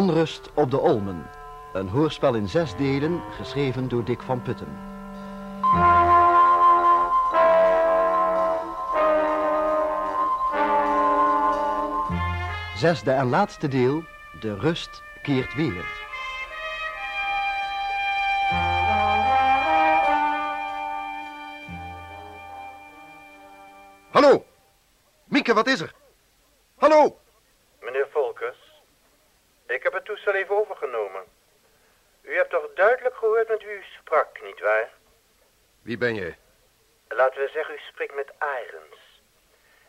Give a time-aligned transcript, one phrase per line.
[0.00, 1.30] Onrust op de Olmen.
[1.72, 4.78] Een hoorspel in zes delen, geschreven door Dick van Putten.
[12.76, 14.02] Zesde en laatste deel,
[14.40, 15.84] De rust keert weer.
[24.10, 24.44] Hallo!
[25.24, 25.92] Mieke, wat is er?
[26.76, 27.18] Hallo!
[27.80, 28.70] Meneer Volkers,
[29.70, 31.22] ik heb het toestel even overgenomen.
[32.22, 34.92] U hebt toch duidelijk gehoord met wie u sprak, nietwaar?
[35.82, 36.34] Wie ben je?
[37.08, 39.22] Laten we zeggen, u spreekt met Arends.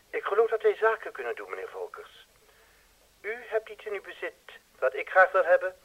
[0.10, 2.28] Ik geloof dat wij zaken kunnen doen, meneer Volkers.
[3.22, 5.76] U hebt iets in uw bezit wat ik graag wil hebben...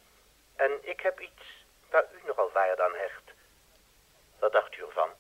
[0.57, 3.23] en ik heb iets waar u nogal waarde aan hecht.
[4.39, 5.11] Wat dacht u ervan?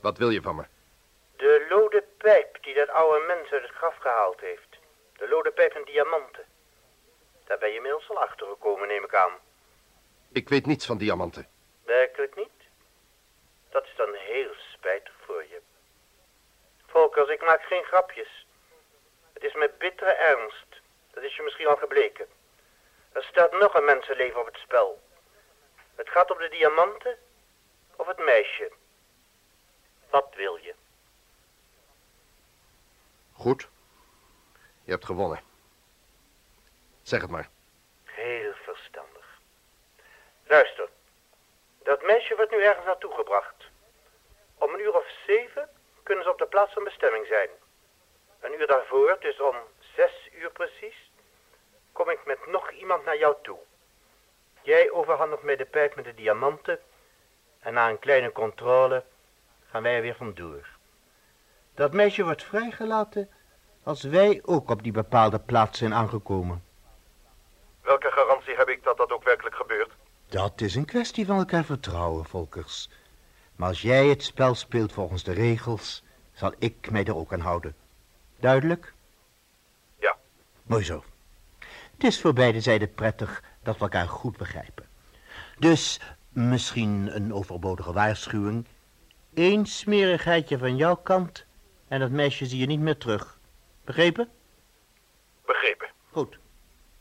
[0.00, 0.64] Wat wil je van me?
[1.36, 4.78] De lode pijp die dat oude mens uit het graf gehaald heeft.
[5.16, 6.44] De lode pijp en diamanten.
[7.44, 9.32] Daar ben je inmiddels al achter gekomen, neem ik aan.
[10.32, 11.53] Ik weet niets van diamanten.
[11.84, 12.62] Werkelijk niet?
[13.70, 15.60] Dat is dan heel spijtig voor je.
[16.86, 18.46] Volkers, ik maak geen grapjes.
[19.32, 20.80] Het is met bittere ernst.
[21.10, 22.26] Dat is je misschien al gebleken.
[23.12, 25.02] Er staat nog een mensenleven op het spel.
[25.94, 27.18] Het gaat om de diamanten
[27.96, 28.72] of het meisje.
[30.10, 30.74] Wat wil je?
[33.32, 33.68] Goed.
[34.84, 35.40] Je hebt gewonnen.
[37.02, 37.48] Zeg het maar.
[38.04, 39.38] Heel verstandig.
[40.46, 40.88] Luister.
[41.84, 43.64] Dat meisje wordt nu ergens naartoe gebracht.
[44.58, 45.68] Om een uur of zeven
[46.02, 47.48] kunnen ze op de plaats van bestemming zijn.
[48.40, 51.10] Een uur daarvoor, dus om zes uur precies,
[51.92, 53.58] kom ik met nog iemand naar jou toe.
[54.62, 56.78] Jij overhandigt mij de pijp met de diamanten
[57.60, 59.04] en na een kleine controle
[59.70, 60.66] gaan wij er weer vandoor.
[61.74, 63.30] Dat meisje wordt vrijgelaten
[63.82, 66.64] als wij ook op die bepaalde plaats zijn aangekomen.
[67.82, 69.92] Welke garantie heb ik dat dat ook werkelijk gebeurt?
[70.34, 72.88] Dat is een kwestie van elkaar vertrouwen, Volkers.
[73.56, 76.02] Maar als jij het spel speelt volgens de regels,
[76.32, 77.74] zal ik mij er ook aan houden.
[78.40, 78.94] Duidelijk?
[79.98, 80.16] Ja.
[80.62, 81.04] Mooi zo.
[81.94, 84.86] Het is voor beide zijden prettig dat we elkaar goed begrijpen.
[85.58, 88.66] Dus misschien een overbodige waarschuwing.
[89.34, 91.44] Eén smerigheidje van jouw kant
[91.88, 93.38] en dat meisje zie je niet meer terug.
[93.84, 94.28] Begrepen?
[95.44, 95.90] Begrepen.
[96.10, 96.38] Goed.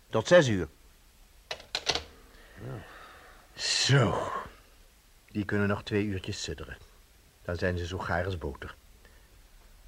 [0.10, 0.68] Tot zes uur.
[3.56, 4.32] Zo.
[5.32, 6.78] Die kunnen nog twee uurtjes sidderen.
[7.42, 8.76] Dan zijn ze zo gaar als boter.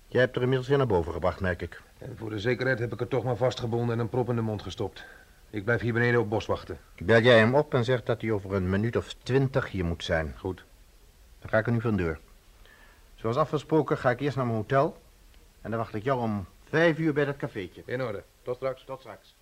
[0.08, 1.82] Jij hebt er inmiddels weer naar boven gebracht, merk ik.
[1.98, 4.42] En voor de zekerheid heb ik er toch maar vastgebonden en een prop in de
[4.42, 5.04] mond gestopt.
[5.50, 6.80] Ik blijf hier beneden op bos wachten.
[6.98, 10.04] Bel jij hem op en zeg dat hij over een minuut of twintig hier moet
[10.04, 10.34] zijn.
[10.38, 10.64] Goed.
[11.40, 12.20] Dan ga ik er nu vandoor.
[13.16, 15.02] Zoals afgesproken ga ik eerst naar mijn hotel.
[15.62, 17.84] En dan wacht ik jou om vijf uur bij dat cafeetje.
[17.86, 18.24] In orde.
[18.42, 18.84] Tot straks.
[18.84, 19.36] Tot straks.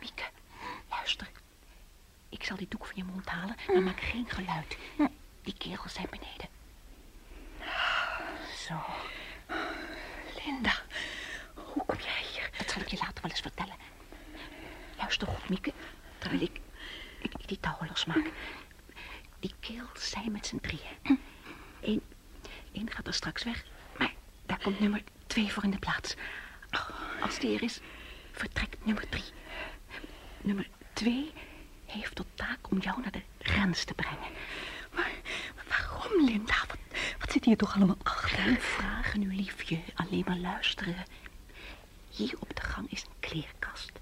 [0.00, 0.24] Mieke,
[0.90, 1.30] luister.
[2.28, 4.00] Ik zal die doek van je mond halen, maar maak
[4.68, 5.10] geen geluid.
[5.42, 6.48] Die kerels zijn beneden.
[8.66, 8.74] Zo.
[10.44, 10.72] Linda,
[11.54, 12.50] hoe kom jij hier?
[12.58, 13.74] Dat zal ik je later wel eens vertellen.
[14.96, 15.72] Luister goed, Mieke,
[16.18, 16.60] terwijl ik,
[17.18, 18.30] ik, ik die touwen losmaak.
[19.40, 21.20] Die kerels zijn met z'n drieën.
[21.80, 22.02] Eén,
[22.72, 23.64] één gaat er straks weg,
[23.98, 24.12] maar
[24.46, 26.14] daar komt nummer twee voor in de plaats.
[27.20, 27.80] Als die er is,
[28.32, 29.24] vertrekt nummer drie.
[30.40, 31.32] Nummer twee
[31.86, 34.28] heeft tot taak om jou naar de grens te brengen.
[34.94, 35.10] Maar,
[35.54, 36.54] maar waarom, Linda?
[36.68, 36.78] Wat,
[37.18, 38.38] wat zit hier toch allemaal achter?
[38.38, 39.80] Geen vragen nu, liefje.
[39.94, 41.04] Alleen maar luisteren.
[42.10, 43.92] Hier op de gang is een kleerkast.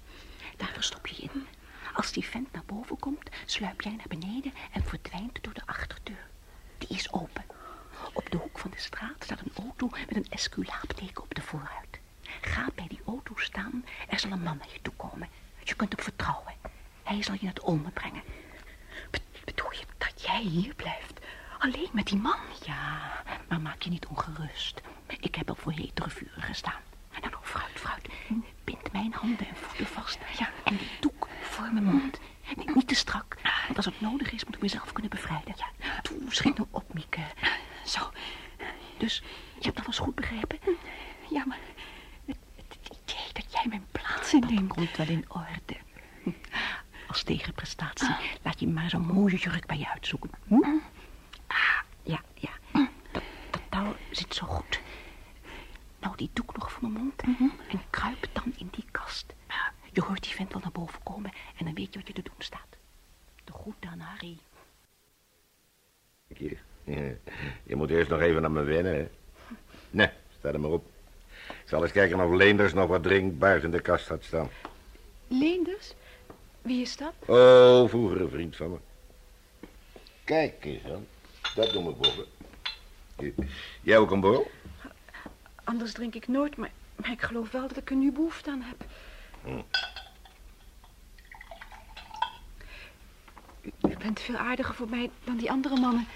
[0.57, 1.47] Daar verstop je je in.
[1.93, 6.27] Als die vent naar boven komt, sluip jij naar beneden en verdwijnt door de achterdeur.
[6.77, 7.45] Die is open.
[8.13, 11.99] Op de hoek van de straat staat een auto met een esculaapteken op de voorruit.
[12.41, 12.99] Ga bij die
[13.81, 15.29] staan, er zal een man naar je toe komen.
[15.63, 16.53] Je kunt hem vertrouwen.
[17.03, 18.23] Hij zal je naar het Olmen brengen.
[19.11, 21.19] Be- bedoel je dat jij hier blijft?
[21.59, 22.37] Alleen met die man?
[22.65, 23.11] Ja,
[23.49, 24.81] maar maak je niet ongerust.
[25.19, 26.81] Ik heb al voor hetere vuren gestaan.
[27.11, 28.07] Nou, nou, fruit, fruit.
[28.63, 30.17] Bind mijn handen en voeten vast.
[30.37, 32.19] Ja, en die doek voor mijn mond.
[32.55, 35.53] Niet, niet te strak, want als het nodig is, moet ik mezelf kunnen bevrijden.
[35.57, 37.21] Ja, toe, schiet nou op, Mieke.
[37.85, 38.11] Zo.
[38.97, 39.23] Dus,
[39.59, 40.59] je hebt alles goed begrepen?
[41.29, 41.57] Ja, maar
[42.25, 44.59] het, het idee dat jij mijn plaats inneemt...
[44.59, 45.77] Dat komt wel in orde.
[47.07, 50.29] Als tegenprestatie laat je maar zo'n mooie jurk bij je uitzoeken.
[50.47, 50.55] Hm?
[51.47, 52.49] Ah, ja, ja.
[53.11, 54.79] Dat, dat touw zit zo goed.
[55.99, 57.21] Nou, die doek nog voor mijn mond.
[57.67, 59.33] En kruip dan in die kast.
[59.91, 62.21] Je hoort die vent wel naar boven komen en dan weet je wat je te
[62.21, 62.77] doen staat.
[63.43, 64.37] De goed dan, Harry.
[66.27, 66.57] Je,
[67.63, 69.07] je moet eerst nog even naar me wennen, hè?
[69.89, 70.09] Nee,
[70.39, 70.85] sta er maar op.
[71.47, 74.49] Ik zal eens kijken of Leenders nog wat drinkbaars in de kast had staan.
[75.27, 75.93] Leenders?
[76.61, 77.13] Wie is dat?
[77.35, 78.77] Oh, vroeger een vriend van me.
[80.23, 81.07] Kijk eens dan.
[81.55, 82.25] Dat doe ik boven.
[83.81, 84.51] Jij ook een borrel?
[85.63, 88.61] Anders drink ik nooit, maar, maar ik geloof wel dat ik er nu behoefte aan
[88.61, 88.85] heb.
[89.43, 89.61] Hm.
[93.87, 96.07] U, bent veel aardiger voor mij dan die andere mannen.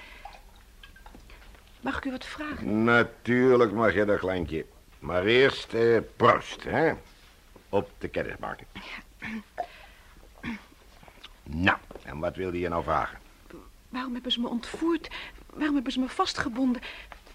[1.82, 2.84] Mag ik u wat vragen?
[2.84, 4.66] Natuurlijk mag je dat, kleintje.
[5.00, 6.94] Maar eerst eh, proost, hè?
[7.70, 8.68] Op de kennismaking.
[11.62, 13.18] Nou, en wat wilde je nou vragen?
[13.90, 15.10] Waarom hebben ze me ontvoerd?
[15.54, 16.82] Waarom hebben ze me vastgebonden?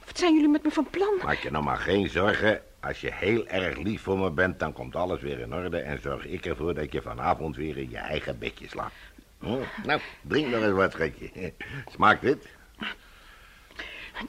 [0.06, 1.18] Wat zijn jullie met me van plan?
[1.24, 2.62] Maak je nou maar geen zorgen.
[2.80, 5.78] Als je heel erg lief voor me bent, dan komt alles weer in orde...
[5.78, 8.94] en zorg ik ervoor dat je vanavond weer in je eigen bedje slaapt.
[9.38, 9.58] Hm?
[9.84, 11.52] Nou, drink nog eens wat, schatje.
[11.94, 12.48] Smaakt dit?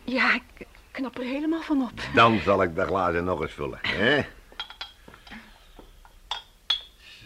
[0.04, 1.92] Ja, ik knap er helemaal van op.
[2.14, 4.22] Dan zal ik de glazen nog eens vullen, hè?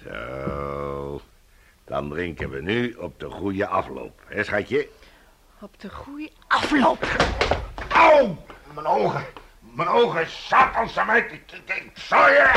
[0.04, 0.49] Zo.
[1.90, 4.88] Dan drinken we nu op de goede afloop, hè, schatje?
[5.62, 7.06] Op de goede afloop.
[7.94, 8.36] Au!
[8.74, 9.26] Mijn ogen.
[9.60, 11.32] Mijn ogen, satanse meid.
[11.32, 12.52] Ik, ik, je...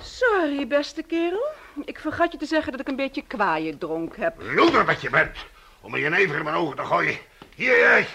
[0.00, 1.46] Sorry, beste kerel.
[1.84, 4.42] Ik vergat je te zeggen dat ik een beetje kwaaien dronk heb.
[4.54, 5.36] Loeder dat je bent.
[5.80, 7.18] Om een jenever in mijn ogen te gooien.
[7.54, 8.06] Hier, jij.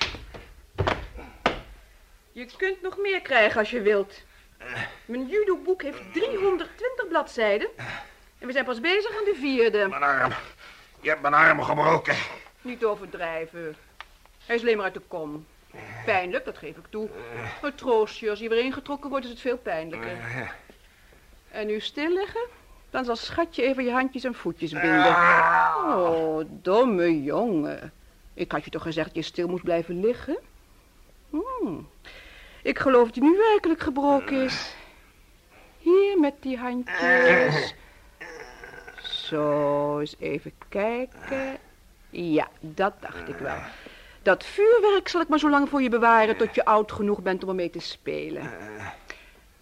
[2.31, 4.21] Je kunt nog meer krijgen als je wilt.
[5.06, 7.69] Mijn judoboek heeft 320 bladzijden.
[8.44, 9.88] En we zijn pas bezig aan de vierde.
[9.88, 10.31] Mijn arm.
[11.01, 12.16] Je hebt mijn arm gebroken.
[12.62, 13.75] Niet overdrijven.
[14.45, 15.45] Hij is alleen maar uit de kom.
[16.06, 17.10] Pijnlijk, dat geef ik toe.
[17.62, 20.18] Maar troost je, als hij weer ingetrokken wordt, is het veel pijnlijker.
[21.51, 22.48] En nu stil liggen?
[22.90, 25.16] Dan zal schatje even je handjes en voetjes binden.
[25.86, 27.94] Oh, domme jongen.
[28.34, 30.38] Ik had je toch gezegd dat je stil moest blijven liggen?
[31.30, 31.90] Hmm.
[32.62, 34.75] Ik geloof dat hij nu werkelijk gebroken is.
[35.80, 37.74] Hier met die handjes.
[39.33, 41.57] Zo, eens even kijken.
[42.09, 43.57] Ja, dat dacht ik wel.
[44.21, 47.44] Dat vuurwerk zal ik maar zo lang voor je bewaren tot je oud genoeg bent
[47.44, 48.51] om ermee te spelen.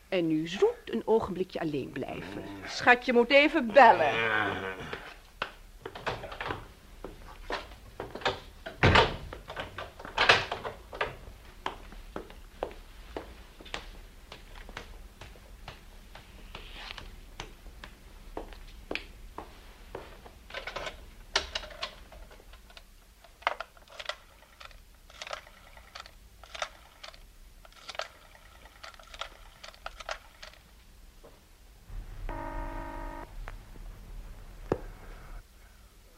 [0.10, 2.44] En nu zoet een ogenblikje alleen blijven.
[2.68, 4.14] Schatje moet even bellen.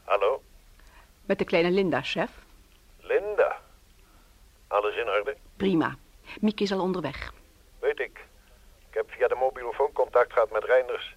[0.04, 0.42] Hallo,
[1.34, 2.30] Met de kleine Linda, chef.
[3.00, 3.60] Linda.
[4.68, 5.36] Alles in orde?
[5.56, 5.94] Prima.
[6.40, 7.32] Mieke is al onderweg.
[7.80, 8.24] Weet ik.
[8.88, 11.14] Ik heb via de mobielefoon contact gehad met Reinders.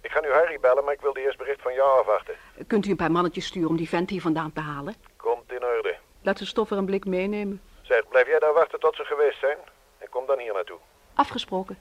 [0.00, 2.34] Ik ga nu Harry bellen, maar ik wilde eerst bericht van jou afwachten.
[2.66, 4.94] Kunt u een paar mannetjes sturen om die vent hier vandaan te halen?
[5.16, 5.96] Komt in orde.
[6.22, 7.62] Laat ze stoffer een blik meenemen.
[7.82, 9.58] Zeg, blijf jij daar wachten tot ze geweest zijn?
[9.98, 10.78] En kom dan hier naartoe.
[11.14, 11.78] Afgesproken.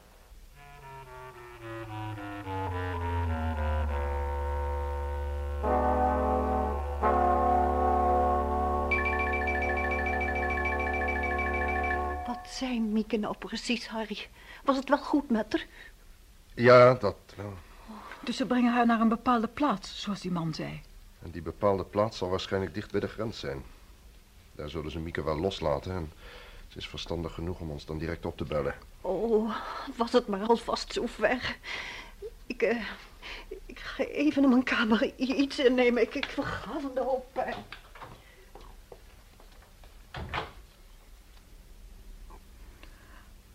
[12.54, 14.28] Wat zijn Mieke nou precies, Harry?
[14.64, 15.66] Was het wel goed met haar?
[16.54, 17.54] Ja, dat wel.
[18.24, 20.82] Dus ze brengen haar naar een bepaalde plaats, zoals die man zei.
[21.24, 23.64] En die bepaalde plaats zal waarschijnlijk dicht bij de grens zijn.
[24.52, 26.12] Daar zullen ze Mieke wel loslaten en
[26.68, 28.76] ze is verstandig genoeg om ons dan direct op te bellen.
[29.02, 29.56] Oh,
[29.98, 31.58] was het maar alvast zo ver.
[32.46, 32.86] Ik, eh,
[33.66, 36.02] ik ga even in mijn kamer iets innemen.
[36.02, 37.56] Ik, ik verga van de hoop pijn.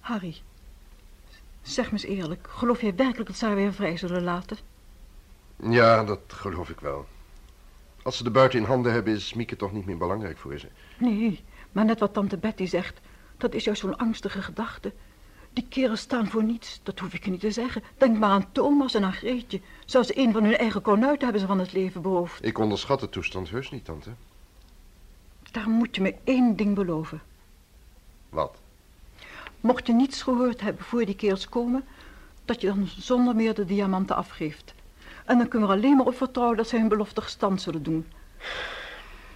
[0.09, 0.37] Harry,
[1.63, 2.49] zeg me eens eerlijk.
[2.51, 4.57] Geloof jij werkelijk dat ze haar weer vrij zullen laten?
[5.57, 7.07] Ja, dat geloof ik wel.
[8.03, 10.69] Als ze de buiten in handen hebben, is Mieke toch niet meer belangrijk voor ze.
[10.99, 13.01] Nee, maar net wat tante Betty zegt,
[13.37, 14.93] dat is juist zo'n angstige gedachte.
[15.53, 17.83] Die kerels staan voor niets, dat hoef ik je niet te zeggen.
[17.97, 19.61] Denk maar aan Thomas en aan Greetje.
[19.85, 22.45] Zelfs een van hun eigen konuiten hebben ze van het leven beroofd.
[22.45, 24.11] Ik onderschat de toestand heus niet, tante.
[25.51, 27.23] Daar moet je me één ding beloven.
[28.29, 28.61] Wat?
[29.61, 31.85] Mocht je niets gehoord hebben voor die kerels komen,
[32.45, 34.75] dat je dan zonder meer de diamanten afgeeft.
[35.25, 37.83] En dan kunnen we er alleen maar op vertrouwen dat ze hun belofte gestand zullen
[37.83, 38.07] doen.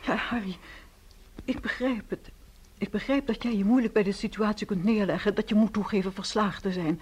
[0.00, 0.57] Ja, Harry,
[1.45, 2.31] ik begrijp het.
[2.79, 6.12] Ik begrijp dat jij je moeilijk bij de situatie kunt neerleggen, dat je moet toegeven
[6.12, 7.00] verslagen te zijn.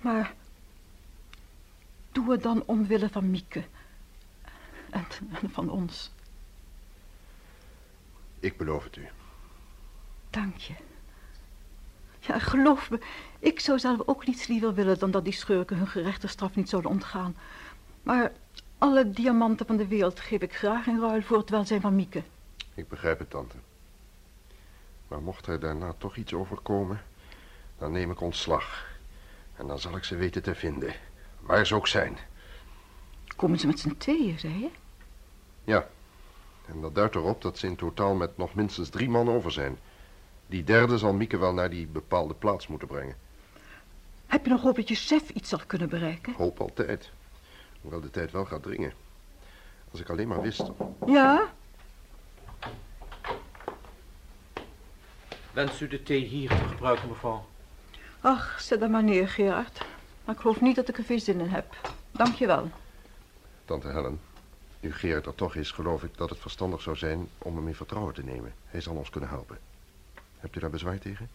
[0.00, 0.34] Maar
[2.12, 3.64] doe het dan omwille van Mieke.
[4.90, 5.04] En,
[5.42, 6.10] en van ons.
[8.40, 9.08] Ik beloof het u.
[10.30, 10.74] Dank je.
[12.26, 12.98] Ja, geloof me,
[13.38, 16.68] ik zou zelf ook niets liever willen dan dat die schurken hun gerechte straf niet
[16.68, 17.36] zouden ontgaan.
[18.02, 18.32] Maar
[18.78, 22.22] alle diamanten van de wereld geef ik graag in ruil voor het welzijn van Mieke.
[22.74, 23.56] Ik begrijp het, tante.
[25.08, 27.02] Maar mocht er daarna toch iets overkomen,
[27.78, 28.86] dan neem ik ontslag.
[29.56, 30.94] En dan zal ik ze weten te vinden,
[31.40, 32.18] waar ze ook zijn.
[33.36, 34.70] Komen ze met z'n tweeën, zei je?
[35.64, 35.88] Ja,
[36.66, 39.78] en dat duidt erop dat ze in totaal met nog minstens drie man over zijn.
[40.46, 43.16] Die derde zal Mieke wel naar die bepaalde plaats moeten brengen.
[44.26, 46.32] Heb je nog hoop dat je chef iets zal kunnen bereiken?
[46.32, 47.10] Hoop altijd.
[47.80, 48.92] Hoewel de tijd wel gaat dringen.
[49.90, 50.70] Als ik alleen maar wist.
[51.06, 51.52] Ja?
[55.52, 57.46] Wenst u de thee hier te gebruiken, mevrouw?
[58.20, 59.84] Ach, zet dat maar neer, Gerard.
[60.24, 61.76] Maar ik geloof niet dat ik er veel zin in heb.
[62.10, 62.70] Dank je wel.
[63.64, 64.20] Tante Helen,
[64.80, 67.74] nu Gerard er toch is, geloof ik dat het verstandig zou zijn om hem in
[67.74, 68.54] vertrouwen te nemen.
[68.64, 69.58] Hij zal ons kunnen helpen.
[70.44, 71.28] Hebt u daar bezwaar tegen?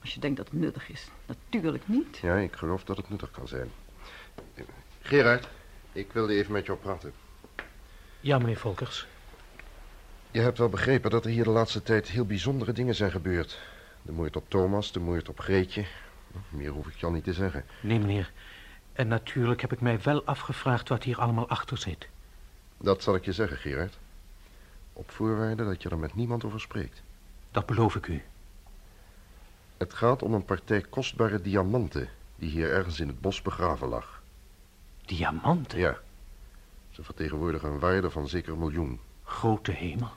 [0.00, 1.08] Als je denkt dat het nuttig is.
[1.26, 2.18] Natuurlijk niet.
[2.18, 3.70] Ja, ik geloof dat het nuttig kan zijn.
[5.00, 5.48] Gerard,
[5.92, 7.12] ik wilde even met jou praten.
[8.20, 9.06] Ja, meneer Volkers.
[10.30, 13.60] Je hebt wel begrepen dat er hier de laatste tijd heel bijzondere dingen zijn gebeurd.
[14.02, 15.86] De moord op Thomas, de moord op Greetje.
[16.48, 17.64] Meer hoef ik je al niet te zeggen.
[17.80, 18.32] Nee, meneer.
[18.92, 22.08] En natuurlijk heb ik mij wel afgevraagd wat hier allemaal achter zit.
[22.76, 23.98] Dat zal ik je zeggen, Gerard.
[24.92, 27.02] Op voorwaarde dat je er met niemand over spreekt.
[27.50, 28.22] Dat beloof ik u.
[29.76, 32.08] Het gaat om een partij kostbare diamanten...
[32.36, 34.22] die hier ergens in het bos begraven lag.
[35.04, 35.78] Diamanten?
[35.78, 35.98] Ja.
[36.90, 39.00] Ze vertegenwoordigen een waarde van zeker een miljoen.
[39.24, 40.10] Grote hemel.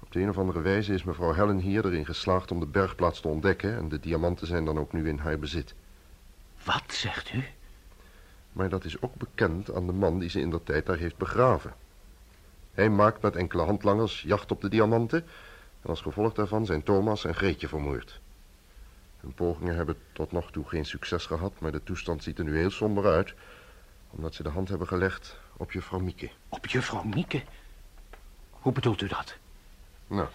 [0.00, 3.20] Op de een of andere wijze is mevrouw Helen hier erin geslaagd om de bergplaats
[3.20, 3.76] te ontdekken...
[3.76, 5.74] en de diamanten zijn dan ook nu in haar bezit.
[6.64, 7.44] Wat zegt u?
[8.52, 11.16] Maar dat is ook bekend aan de man die ze in dat tijd daar heeft
[11.16, 11.74] begraven.
[12.72, 15.24] Hij maakt met enkele handlangers jacht op de diamanten...
[15.82, 18.20] en als gevolg daarvan zijn Thomas en Greetje vermoord.
[19.20, 21.52] Hun pogingen hebben tot nog toe geen succes gehad...
[21.60, 23.34] maar de toestand ziet er nu heel somber uit...
[24.10, 26.30] omdat ze de hand hebben gelegd op juffrouw Mieke.
[26.48, 27.42] Op juffrouw Mieke?
[28.50, 29.36] Hoe bedoelt u dat?
[30.06, 30.28] Nou,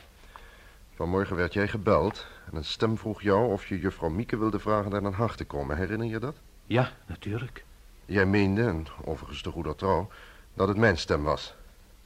[0.96, 2.28] vanmorgen werd jij gebeld...
[2.52, 5.46] en een stem vroeg jou of je juffrouw Mieke wilde vragen naar Den Haag te
[5.46, 5.78] komen.
[5.78, 6.36] Herinner je dat?
[6.66, 7.66] Ja, natuurlijk.
[8.06, 10.10] Jij meende, en overigens te goeder trouw,
[10.54, 11.56] dat het mijn stem was.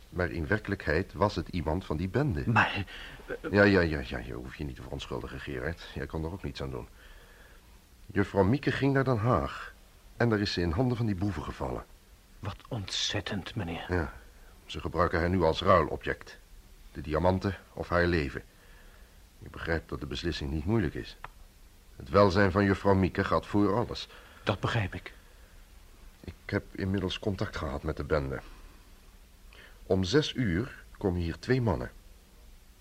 [0.09, 2.43] Maar in werkelijkheid was het iemand van die bende.
[2.45, 2.85] Maar...
[3.51, 5.89] Ja, ja, ja, ja, je hoeft je niet te verontschuldigen, Gerard.
[5.93, 6.87] Jij kan er ook niets aan doen.
[8.05, 9.73] Juffrouw Mieke ging naar Den Haag.
[10.17, 11.85] En daar is ze in handen van die boeven gevallen.
[12.39, 13.85] Wat ontzettend, meneer.
[13.87, 14.13] Ja,
[14.65, 16.39] ze gebruiken haar nu als ruilobject.
[16.91, 18.43] De diamanten of haar leven.
[19.39, 21.17] Je begrijpt dat de beslissing niet moeilijk is.
[21.95, 24.07] Het welzijn van juffrouw Mieke gaat voor alles.
[24.43, 25.13] Dat begrijp ik.
[26.19, 28.39] Ik heb inmiddels contact gehad met de bende.
[29.83, 31.91] Om zes uur komen hier twee mannen.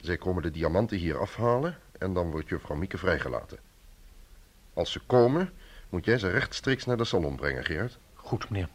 [0.01, 3.59] Zij komen de diamanten hier afhalen en dan wordt juffrouw Mieke vrijgelaten.
[4.75, 5.53] Als ze komen,
[5.89, 7.99] moet jij ze rechtstreeks naar de salon brengen, Gerard.
[8.15, 8.69] Goed, meneer.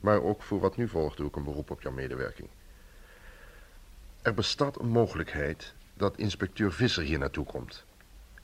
[0.00, 2.48] Maar ook voor wat nu volgt doe ik een beroep op jouw medewerking.
[4.22, 7.84] Er bestaat een mogelijkheid dat inspecteur Visser hier naartoe komt.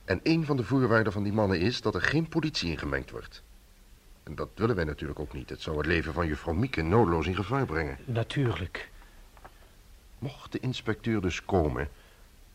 [0.05, 3.43] En een van de voorwaarden van die mannen is dat er geen politie ingemengd wordt.
[4.23, 5.49] En dat willen wij natuurlijk ook niet.
[5.49, 7.97] Het zou het leven van juffrouw Mieke noodloos in gevaar brengen.
[8.05, 8.89] Natuurlijk.
[10.23, 11.89] Mocht de inspecteur dus komen...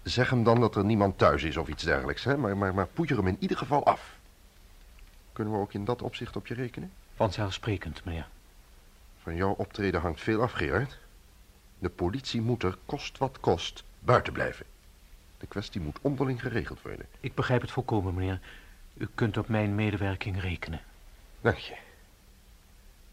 [0.03, 2.25] zeg hem dan dat er niemand thuis is of iets dergelijks.
[2.25, 2.37] Hè?
[2.37, 4.17] Maar, maar, maar poeier hem in ieder geval af.
[5.33, 6.93] Kunnen we ook in dat opzicht op je rekenen?
[7.15, 8.29] Vanzelfsprekend, meneer.
[9.23, 10.99] Van jouw optreden hangt veel af, Gerard.
[11.79, 14.67] De politie moet er, kost wat kost, buiten blijven.
[15.39, 17.07] De kwestie moet onderling geregeld worden.
[17.21, 18.41] Ik begrijp het volkomen, meneer.
[18.95, 20.81] U kunt op mijn medewerking rekenen.
[21.41, 21.77] Dank je.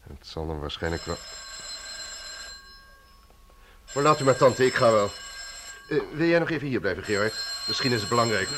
[0.01, 1.15] Het zal dan waarschijnlijk wel...
[3.95, 5.09] Maar laat u maar, tante, ik ga wel.
[5.89, 7.33] Uh, wil jij nog even hier blijven, Gerard?
[7.67, 8.57] Misschien is het belangrijker.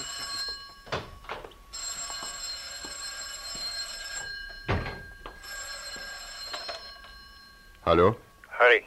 [7.80, 8.20] Hallo?
[8.48, 8.86] Harry,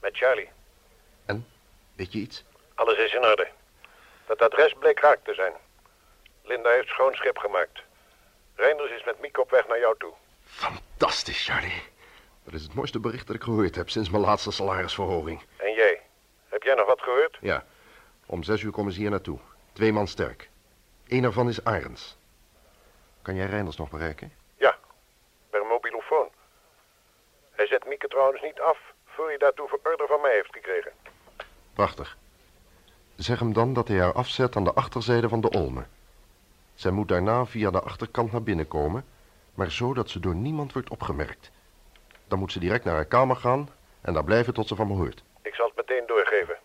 [0.00, 0.50] met Charlie.
[1.26, 1.46] En?
[1.96, 2.44] Weet je iets?
[2.74, 3.48] Alles is in orde.
[4.26, 5.52] Dat adres bleek raak te zijn.
[6.44, 7.80] Linda heeft schoon schip gemaakt.
[8.54, 10.12] Reinders is met Miek op weg naar jou toe.
[10.44, 11.82] Fantastisch, Charlie.
[12.44, 15.42] Dat is het mooiste bericht dat ik gehoord heb sinds mijn laatste salarisverhoging.
[15.56, 16.00] En jij?
[16.48, 17.38] Heb jij nog wat gehoord?
[17.40, 17.64] Ja.
[18.26, 19.38] Om zes uur komen ze hier naartoe.
[19.72, 20.50] Twee man sterk.
[21.08, 22.16] Eén ervan is Arends.
[23.22, 24.32] Kan jij Reinders nog bereiken?
[24.56, 24.78] Ja,
[25.50, 26.28] per mobielefoon.
[27.50, 30.92] Hij zet Mieke trouwens niet af voor hij daartoe order van mij heeft gekregen.
[31.74, 32.16] Prachtig.
[33.16, 35.84] Zeg hem dan dat hij haar afzet aan de achterzijde van de Olme.
[36.74, 39.04] Zij moet daarna via de achterkant naar binnen komen,
[39.54, 41.50] maar zo dat ze door niemand wordt opgemerkt.
[42.32, 43.68] Dan moet ze direct naar haar kamer gaan
[44.00, 45.22] en daar blijven tot ze van me hoort.
[45.42, 46.58] Ik zal het meteen doorgeven.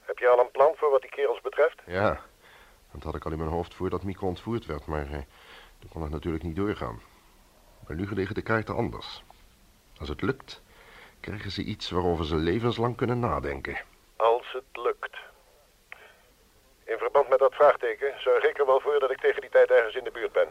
[0.00, 1.80] Heb je al een plan voor wat die kerels betreft?
[1.86, 2.20] Ja,
[2.92, 5.18] dat had ik al in mijn hoofd voordat Mieke ontvoerd werd, maar eh,
[5.78, 7.00] toen kon het natuurlijk niet doorgaan.
[7.86, 9.22] Maar nu liggen de kaarten anders.
[9.98, 10.62] Als het lukt,
[11.20, 13.80] krijgen ze iets waarover ze levenslang kunnen nadenken.
[14.16, 15.16] Als het lukt.
[16.84, 19.70] In verband met dat vraagteken zorg ik er wel voor dat ik tegen die tijd
[19.70, 20.48] ergens in de buurt ben.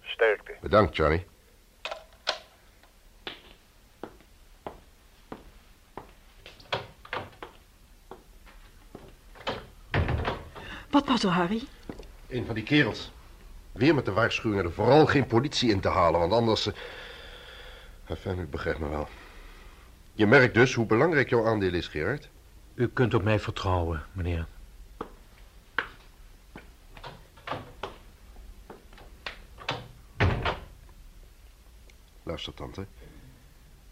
[0.00, 0.56] Sterkte.
[0.60, 1.26] Bedankt, Johnny.
[10.96, 11.62] Wat was er, Harry?
[12.28, 13.12] Een van die kerels.
[13.72, 16.66] Weer met de waarschuwing er vooral geen politie in te halen, want anders...
[16.66, 16.74] eh,
[18.06, 19.08] Enfin, u begrijpt me wel.
[20.12, 22.28] Je merkt dus hoe belangrijk jouw aandeel is, Gerard.
[22.74, 24.46] U kunt op mij vertrouwen, meneer.
[32.22, 32.86] Luister, tante.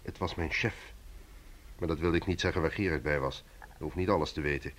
[0.02, 0.92] Het was mijn chef.
[1.78, 3.44] Maar dat wilde ik niet zeggen waar Gerard bij was.
[3.58, 4.72] Hij hoeft niet alles te weten.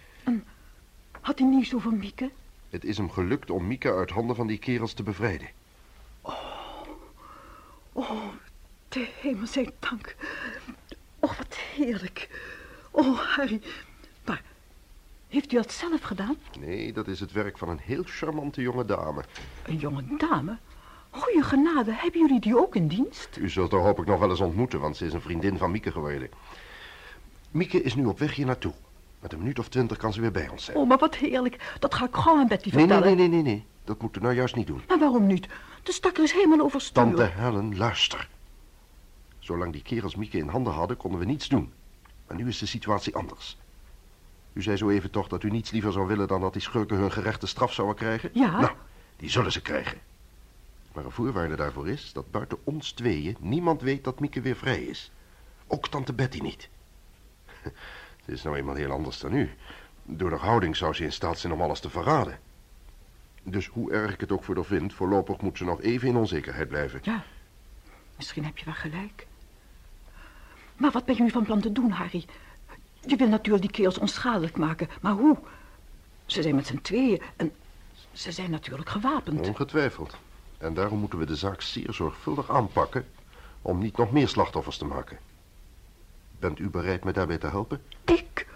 [1.25, 2.31] Had hij nieuws over Mieke?
[2.69, 5.47] Het is hem gelukt om Mieke uit handen van die kerels te bevrijden.
[7.91, 8.21] Oh,
[8.87, 10.15] de hemel zij dank.
[11.19, 12.29] Oh, wat heerlijk.
[12.91, 13.61] Oh, Harry.
[14.25, 14.43] Maar
[15.27, 16.37] heeft u dat zelf gedaan?
[16.59, 19.23] Nee, dat is het werk van een heel charmante jonge dame.
[19.65, 20.57] Een jonge dame?
[21.09, 23.37] Goeie genade, hebben jullie die ook in dienst?
[23.37, 25.71] U zult haar hoop ik nog wel eens ontmoeten, want ze is een vriendin van
[25.71, 26.29] Mieke geworden.
[27.51, 28.73] Mieke is nu op weg hier naartoe.
[29.25, 30.77] Met een minuut of twintig kan ze weer bij ons zijn.
[30.77, 31.75] Oh, maar wat heerlijk.
[31.79, 33.17] Dat ga ik gauw aan Betty nee, nee, vertellen.
[33.17, 33.65] nee, nee, nee, nee.
[33.83, 34.81] Dat moet u nou juist niet doen.
[34.87, 35.47] Maar waarom niet?
[35.83, 37.03] De stakker is helemaal overstuur.
[37.03, 38.29] Tante Helen, luister.
[39.39, 41.73] Zolang die kerels Mieke in handen hadden, konden we niets doen.
[42.27, 43.57] Maar nu is de situatie anders.
[44.53, 46.97] U zei zo even toch dat u niets liever zou willen dan dat die schurken
[46.97, 48.29] hun gerechte straf zouden krijgen?
[48.33, 48.59] Ja.
[48.59, 48.73] Nou,
[49.17, 49.97] die zullen ze krijgen.
[50.93, 54.83] Maar een voorwaarde daarvoor is dat buiten ons tweeën niemand weet dat Mieke weer vrij
[54.83, 55.11] is.
[55.67, 56.69] Ook tante Betty niet.
[58.25, 59.49] Ze is nou eenmaal heel anders dan u.
[60.03, 62.39] Door haar houding zou ze in staat zijn om alles te verraden.
[63.43, 66.15] Dus hoe erg ik het ook voor haar vind, voorlopig moet ze nog even in
[66.15, 66.99] onzekerheid blijven.
[67.03, 67.23] Ja,
[68.15, 69.27] misschien heb je wel gelijk.
[70.77, 72.25] Maar wat ben je nu van plan te doen, Harry?
[73.01, 75.37] Je wil natuurlijk die kerels onschadelijk maken, maar hoe?
[76.25, 77.51] Ze zijn met z'n tweeën en
[78.11, 79.47] ze zijn natuurlijk gewapend.
[79.47, 80.17] Ongetwijfeld.
[80.57, 83.05] En daarom moeten we de zaak zeer zorgvuldig aanpakken...
[83.61, 85.17] om niet nog meer slachtoffers te maken.
[86.39, 87.81] Bent u bereid me daarbij te helpen?
[88.05, 88.47] Ik?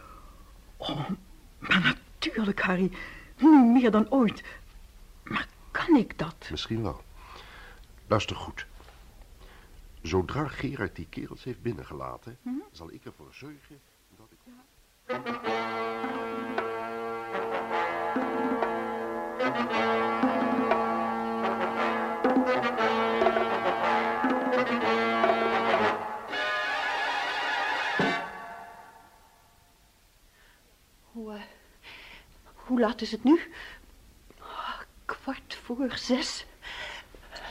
[0.78, 1.10] Oh,
[1.60, 2.92] maar natuurlijk, Harry.
[3.38, 4.44] Nu meer dan ooit.
[5.24, 6.48] Maar kan ik dat?
[6.52, 7.02] Misschien wel.
[8.08, 8.66] Luister goed.
[10.02, 12.38] Zodra Gerard die kerels heeft binnengelaten...
[12.72, 13.80] zal ik ervoor zorgen
[14.16, 14.38] dat ik...
[19.44, 19.89] Hoe,
[32.70, 33.40] hoe laat is het nu?
[34.40, 36.46] Ah, Kwart voor zes.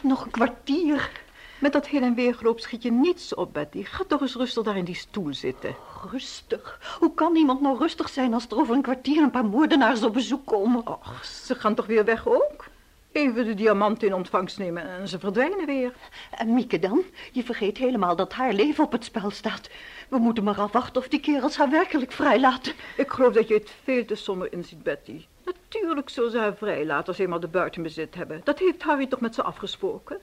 [0.03, 1.11] Nog een kwartier.
[1.59, 3.85] Met dat heen en weer schiet je niets op, Betty.
[3.85, 5.77] Ga toch eens rustig daar in die stoel zitten.
[6.11, 6.97] Rustig.
[6.99, 10.13] Hoe kan iemand nou rustig zijn als er over een kwartier een paar moordenaars op
[10.13, 10.87] bezoek komen?
[10.87, 12.68] Och, ze gaan toch weer weg ook?
[13.13, 15.93] Even de diamant in ontvangst nemen en ze verdwijnen weer.
[16.31, 17.03] En Mieke dan?
[17.33, 19.71] Je vergeet helemaal dat haar leven op het spel staat.
[20.09, 22.73] We moeten maar afwachten of die kerels haar werkelijk vrijlaten.
[22.97, 25.25] Ik geloof dat je het veel te somber inziet, Betty.
[25.45, 28.41] Natuurlijk zullen ze haar vrijlaten als ze eenmaal de buitenbezit hebben.
[28.45, 30.21] Dat heeft Harry toch met ze afgesproken?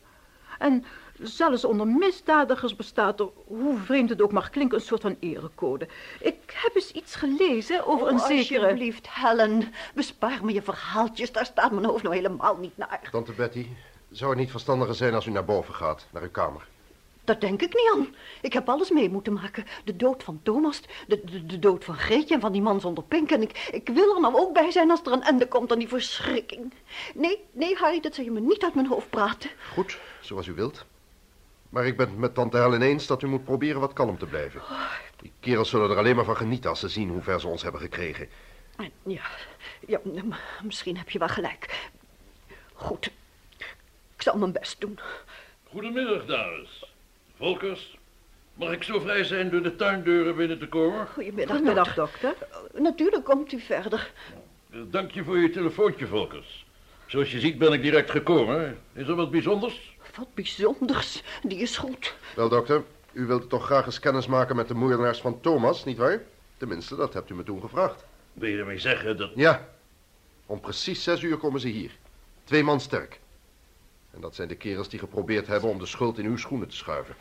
[0.59, 0.85] En
[1.21, 5.87] zelfs onder misdadigers bestaat er, hoe vreemd het ook mag klinken, een soort van erecode.
[6.19, 8.63] Ik heb eens iets gelezen over een Oh, zekere...
[8.63, 9.73] Alsjeblieft, Helen.
[9.93, 11.31] Bespaar me je verhaaltjes.
[11.31, 12.99] Daar staat mijn hoofd nou helemaal niet naar.
[13.11, 13.67] Tante Betty,
[14.11, 16.67] zou het niet verstandiger zijn als u naar boven gaat, naar uw kamer?
[17.23, 18.15] Dat denk ik niet aan.
[18.41, 19.65] Ik heb alles mee moeten maken.
[19.85, 23.03] De dood van Thomas, de, de, de dood van Greetje en van die man zonder
[23.03, 23.31] pink.
[23.31, 25.79] En ik, ik wil er nou ook bij zijn als er een einde komt aan
[25.79, 26.73] die verschrikking.
[27.13, 29.49] Nee, nee, Harry, dat zou je me niet uit mijn hoofd praten.
[29.73, 30.85] Goed, zoals u wilt.
[31.75, 34.25] Maar ik ben het met tante Helen eens dat u moet proberen wat kalm te
[34.25, 34.61] blijven.
[35.21, 37.63] Die kerels zullen er alleen maar van genieten als ze zien hoe ver ze ons
[37.63, 38.29] hebben gekregen.
[39.03, 39.21] Ja,
[39.87, 39.99] ja,
[40.63, 41.89] misschien heb je wel gelijk.
[42.73, 43.11] Goed,
[44.15, 44.99] ik zal mijn best doen.
[45.69, 46.91] Goedemiddag, dames.
[47.37, 47.97] Volkers,
[48.53, 51.07] mag ik zo vrij zijn door de tuindeuren binnen te komen?
[51.07, 52.35] Goedemiddag, Goedemiddag, dokter.
[52.39, 52.81] dokter.
[52.81, 54.11] Natuurlijk komt u verder.
[54.71, 56.65] Eh, Dank je voor je telefoontje, Volkers.
[57.05, 58.77] Zoals je ziet ben ik direct gekomen.
[58.93, 59.94] Is er wat bijzonders?
[60.17, 61.23] Wat bijzonders.
[61.43, 62.15] Die is goed.
[62.35, 66.21] Wel, dokter, u wilt toch graag eens kennis maken met de moordenaars van Thomas, nietwaar?
[66.57, 68.05] Tenminste, dat hebt u me toen gevraagd.
[68.33, 69.31] Wil je ermee zeggen dat...
[69.35, 69.69] Ja,
[70.45, 71.91] om precies zes uur komen ze hier.
[72.43, 73.19] Twee man sterk.
[74.11, 76.75] En dat zijn de kerels die geprobeerd hebben om de schuld in uw schoenen te
[76.75, 77.15] schuiven.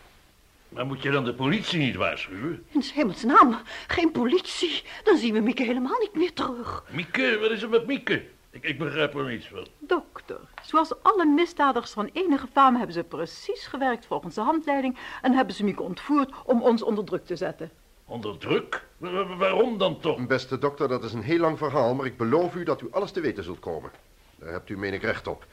[0.68, 2.64] Maar moet je dan de politie niet waarschuwen?
[2.68, 4.82] In 's hemelsnaam, geen politie.
[5.04, 6.84] Dan zien we Mieke helemaal niet meer terug.
[6.90, 8.24] Mieke, wat is er met Mieke?
[8.54, 9.66] Ik, ik begrijp er niets van.
[9.78, 15.32] Dokter, zoals alle misdadigers van enige faam hebben ze precies gewerkt volgens de handleiding en
[15.32, 17.70] hebben ze Mieke ontvoerd om ons onder druk te zetten.
[18.04, 18.86] Onder druk?
[18.96, 20.26] Wa- wa- waarom dan toch?
[20.26, 23.10] Beste dokter, dat is een heel lang verhaal, maar ik beloof u dat u alles
[23.10, 23.90] te weten zult komen.
[24.36, 25.46] Daar hebt u, meen ik, recht op.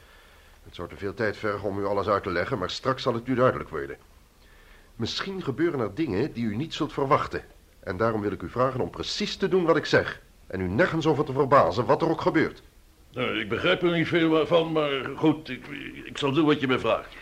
[0.63, 3.13] Het zou te veel tijd vergen om u alles uit te leggen, maar straks zal
[3.13, 3.97] het u duidelijk worden.
[4.95, 7.43] Misschien gebeuren er dingen die u niet zult verwachten.
[7.79, 10.21] En daarom wil ik u vragen om precies te doen wat ik zeg.
[10.47, 12.61] En u nergens over te verbazen, wat er ook gebeurt.
[13.13, 15.67] Nou, ik begrijp er niet veel van, maar goed, ik,
[16.05, 17.15] ik zal doen wat je me vraagt.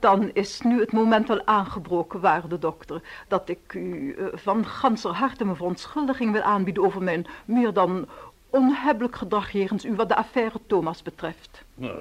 [0.00, 5.10] Dan is nu het moment wel aangebroken, waarde dokter, dat ik u eh, van ganser
[5.10, 8.08] harte mijn verontschuldiging wil aanbieden over mijn meer dan
[8.50, 11.64] onhebbelijk gedrag jegens u wat de affaire Thomas betreft.
[11.74, 11.98] Nou,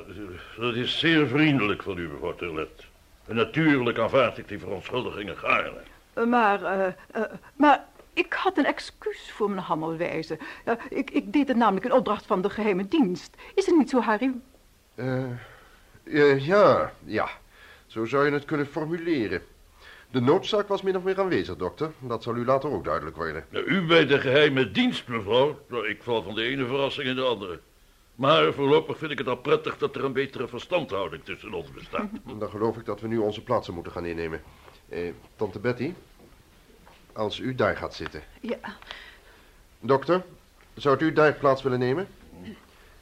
[0.58, 2.86] dat is zeer vriendelijk van u, mevrouw Terlet.
[3.28, 5.80] En natuurlijk aanvaard ik die verontschuldigingen gaarne.
[6.14, 7.22] Eh, Maar, eh,
[7.56, 7.86] maar
[8.18, 10.38] ik had een excuus voor mijn handelwijze.
[10.66, 13.36] Ja, ik, ik deed het namelijk in opdracht van de geheime dienst.
[13.56, 14.34] Is het niet zo, Harry?
[14.96, 15.24] Eh,
[16.04, 17.30] eh, ja, ja.
[17.86, 19.42] Zo zou je het kunnen formuleren.
[20.12, 21.92] De noodzaak was min of meer aanwezig, dokter.
[22.00, 23.46] Dat zal u later ook duidelijk worden.
[23.50, 25.60] Nou, u bij de geheime dienst, mevrouw.
[25.68, 27.60] Nou, ik val van de ene verrassing in de andere.
[28.16, 32.10] Maar voorlopig vind ik het al prettig dat er een betere verstandhouding tussen ons bestaat.
[32.40, 34.42] Dan geloof ik dat we nu onze plaatsen moeten gaan innemen.
[34.90, 35.94] Eh, tante Betty,
[37.18, 38.24] als u daar gaat zitten.
[38.42, 38.58] Ja,
[39.80, 40.24] Dokter,
[40.74, 42.08] zou u daar plaats willen nemen?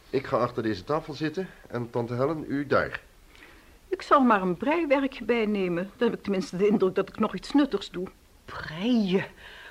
[0.10, 3.02] Ik ga achter deze tafel zitten en tante Helen, u daar.
[3.90, 5.92] Ik zal maar een breiwerkje bijnemen.
[5.98, 8.08] Dan heb ik tenminste de indruk dat ik nog iets nuttigs doe.
[8.46, 9.26] breien.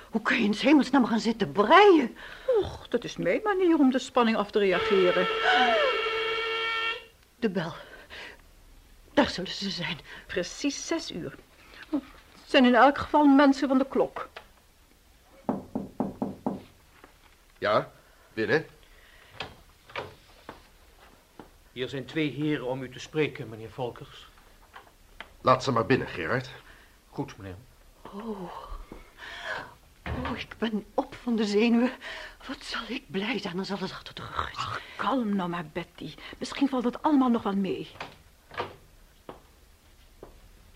[0.09, 2.17] Hoe kun je in 's hemelsnaam gaan zitten breien?
[2.61, 5.27] Och, dat is mijn manier om de spanning af te reageren.
[7.39, 7.73] De bel.
[9.13, 9.97] Daar zullen ze zijn.
[10.27, 11.35] Precies zes uur.
[12.45, 14.29] Het zijn in elk geval mensen van de klok.
[17.57, 17.91] Ja,
[18.33, 18.65] binnen.
[21.71, 24.27] Hier zijn twee heren om u te spreken, meneer Volkers.
[25.41, 26.49] Laat ze maar binnen, Gerard.
[27.09, 27.55] Goed, meneer.
[28.01, 28.53] Oh.
[30.03, 31.91] Oh, ik ben op van de zenuwen.
[32.47, 34.57] Wat zal ik blij zijn als alles achter de rug is.
[34.57, 36.13] Ach, kalm nou maar, Betty.
[36.37, 37.91] Misschien valt het allemaal nog wel mee.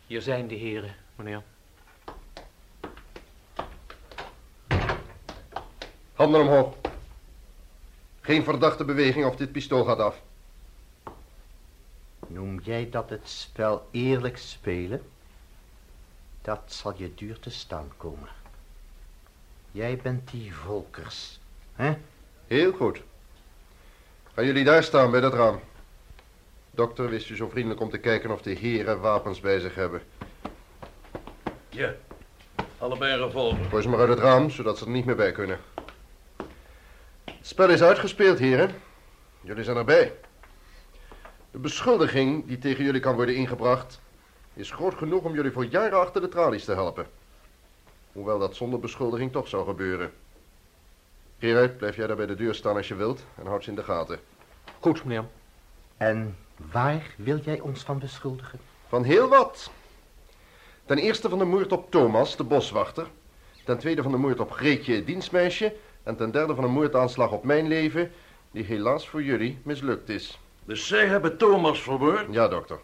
[0.08, 1.44] Hier zijn de heren, meneer.
[6.20, 6.74] Handen omhoog.
[8.22, 10.22] Geen verdachte beweging of dit pistool gaat af.
[12.28, 15.02] Noem jij dat het spel eerlijk spelen?
[16.42, 18.30] Dat zal je duur te staan komen.
[19.72, 21.40] Jij bent die Volkers,
[21.74, 21.98] hè?
[22.48, 23.02] Heel goed.
[24.34, 25.60] Gaan jullie daar staan bij dat raam.
[26.72, 30.02] Dokter, wist u zo vriendelijk om te kijken of de heren wapens bij zich hebben.
[31.70, 31.94] Ja,
[32.78, 33.66] allebei een revolver.
[33.66, 35.60] Gooi ze maar uit het raam, zodat ze er niet meer bij kunnen.
[37.50, 38.72] Spel is uitgespeeld, heren.
[39.42, 40.14] Jullie zijn erbij.
[41.52, 44.00] De beschuldiging die tegen jullie kan worden ingebracht...
[44.54, 47.08] is groot genoeg om jullie voor jaren achter de tralies te helpen.
[48.12, 50.12] Hoewel dat zonder beschuldiging toch zou gebeuren.
[51.40, 53.24] Gerard, blijf jij daar bij de deur staan als je wilt...
[53.36, 54.20] en houd ze in de gaten.
[54.80, 55.26] Goed, meneer.
[55.98, 56.38] En
[56.72, 58.60] waar wil jij ons van beschuldigen?
[58.88, 59.72] Van heel wat.
[60.86, 63.08] Ten eerste van de moord op Thomas, de boswachter.
[63.66, 65.76] Ten tweede van de moord op Greetje, het dienstmeisje.
[66.04, 68.12] En ten derde van een moordaanslag op mijn leven,
[68.52, 70.40] die helaas voor jullie mislukt is.
[70.66, 72.26] Dus zij hebben Thomas vermoord?
[72.32, 72.80] Ja, dokter.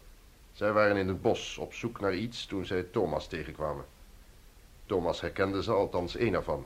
[0.51, 3.86] Zij waren in het bos op zoek naar iets toen zij Thomas tegenkwamen.
[4.86, 6.65] Thomas herkende ze, althans één ervan.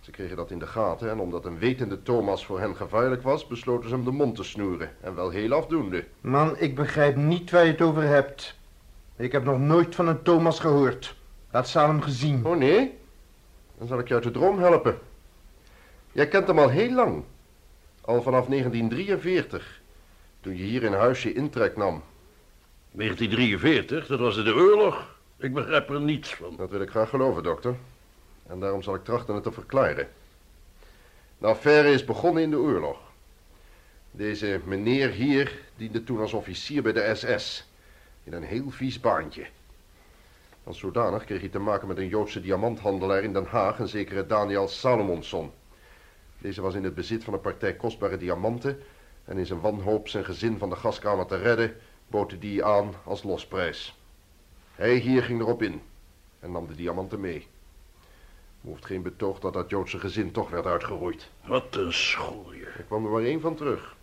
[0.00, 3.46] Ze kregen dat in de gaten en omdat een wetende Thomas voor hen gevaarlijk was,
[3.46, 4.90] besloten ze hem de mond te snoeren.
[5.00, 6.04] En wel heel afdoende.
[6.20, 8.58] Man, ik begrijp niet waar je het over hebt.
[9.16, 11.16] Ik heb nog nooit van een Thomas gehoord.
[11.50, 12.46] Laat staan hem gezien.
[12.46, 12.98] Oh nee?
[13.78, 14.98] Dan zal ik je uit de droom helpen.
[16.12, 17.24] Jij kent hem al heel lang.
[18.00, 19.80] Al vanaf 1943.
[20.40, 22.02] Toen je hier in huisje intrek nam.
[22.90, 25.16] 1943, dat was de oorlog.
[25.36, 26.56] Ik begrijp er niets van.
[26.56, 27.74] Dat wil ik graag geloven, dokter.
[28.46, 30.08] En daarom zal ik trachten het te verklaren.
[31.38, 32.98] De affaire is begonnen in de oorlog.
[34.10, 37.68] Deze meneer hier diende toen als officier bij de SS.
[38.24, 39.46] In een heel vies baantje.
[40.64, 44.26] Als zodanig kreeg hij te maken met een Joodse diamanthandelaar in Den Haag, een zekere
[44.26, 45.52] Daniel Salomonsson.
[46.42, 48.82] Deze was in het bezit van een partij kostbare diamanten
[49.24, 51.76] en in zijn wanhoop zijn gezin van de gaskamer te redden,
[52.06, 53.98] bood hij die aan als losprijs.
[54.74, 55.82] Hij hier ging erop in
[56.40, 57.46] en nam de diamanten mee.
[58.60, 61.30] Hoeft geen betoog dat dat Joodse gezin toch werd uitgeroeid.
[61.46, 62.66] Wat een schoeie.
[62.66, 63.96] Er kwam er maar één van terug.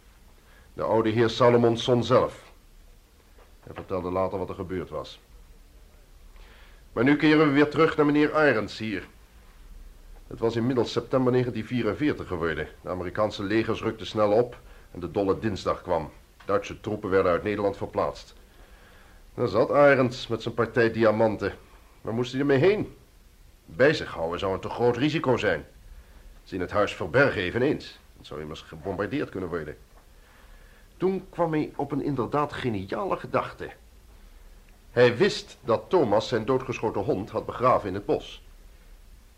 [0.73, 2.51] De oude heer Salomonsson zelf.
[3.63, 5.19] Hij vertelde later wat er gebeurd was.
[6.93, 9.07] Maar nu keren we weer terug naar meneer Arends hier.
[10.29, 12.67] Het was inmiddels september 1944 geworden.
[12.81, 14.59] De Amerikaanse legers rukten snel op
[14.91, 16.11] en de dolle dinsdag kwam.
[16.45, 18.33] Duitse troepen werden uit Nederland verplaatst.
[19.33, 21.53] Daar zat Arends met zijn partij diamanten.
[22.01, 22.95] Waar moest hij ermee heen?
[23.65, 25.65] Bij zich houden zou een te groot risico zijn.
[26.43, 27.99] Ze in het huis verbergen eveneens.
[28.17, 29.77] Het zou immers gebombardeerd kunnen worden.
[30.97, 33.69] Toen kwam hij op een inderdaad geniale gedachte.
[34.91, 38.43] Hij wist dat Thomas zijn doodgeschoten hond had begraven in het bos.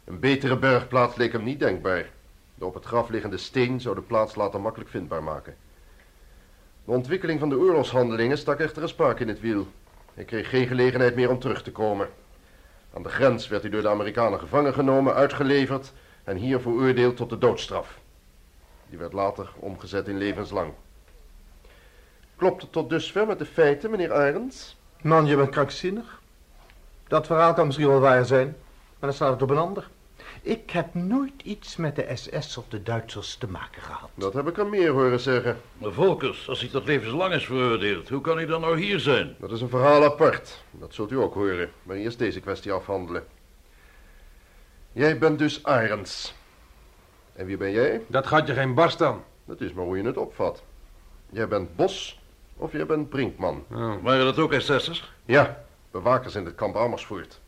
[0.03, 2.09] Een betere bergplaats leek hem niet denkbaar.
[2.55, 5.55] De op het graf liggende steen zou de plaats later makkelijk vindbaar maken.
[6.85, 9.67] De ontwikkeling van de oorlogshandelingen stak echter een spaak in het wiel.
[10.13, 12.09] Hij kreeg geen gelegenheid meer om terug te komen.
[12.93, 17.29] Aan de grens werd hij door de Amerikanen gevangen genomen, uitgeleverd en hier veroordeeld tot
[17.29, 17.99] de doodstraf.
[18.89, 20.73] Die werd later omgezet in levenslang.
[22.35, 24.77] Klopt het tot dusver met de feiten, meneer Arends?
[25.01, 26.21] Man, je bent krankzinnig.
[27.07, 28.55] Dat verhaal kan misschien wel waar zijn,
[29.01, 29.89] maar dan staat het op een ander.
[30.41, 34.09] Ik heb nooit iets met de SS of de Duitsers te maken gehad.
[34.13, 35.57] Dat heb ik er meer horen zeggen.
[35.77, 39.35] Maar Volkers, als hij tot levenslang is veroordeeld, hoe kan hij dan nou hier zijn?
[39.39, 40.63] Dat is een verhaal apart.
[40.71, 41.71] Dat zult u ook horen.
[41.83, 43.23] Maar eerst deze kwestie afhandelen.
[44.91, 46.33] Jij bent dus Arends.
[47.33, 48.01] En wie ben jij?
[48.07, 49.23] Dat gaat je geen barst aan.
[49.45, 50.63] Dat is maar hoe je het opvat.
[51.29, 52.21] Jij bent Bos
[52.55, 53.65] of jij bent Brinkman.
[53.71, 53.93] Oh.
[54.01, 55.13] Waren dat ook SS'ers?
[55.25, 57.40] Ja, bewakers in het kamp Amersfoort.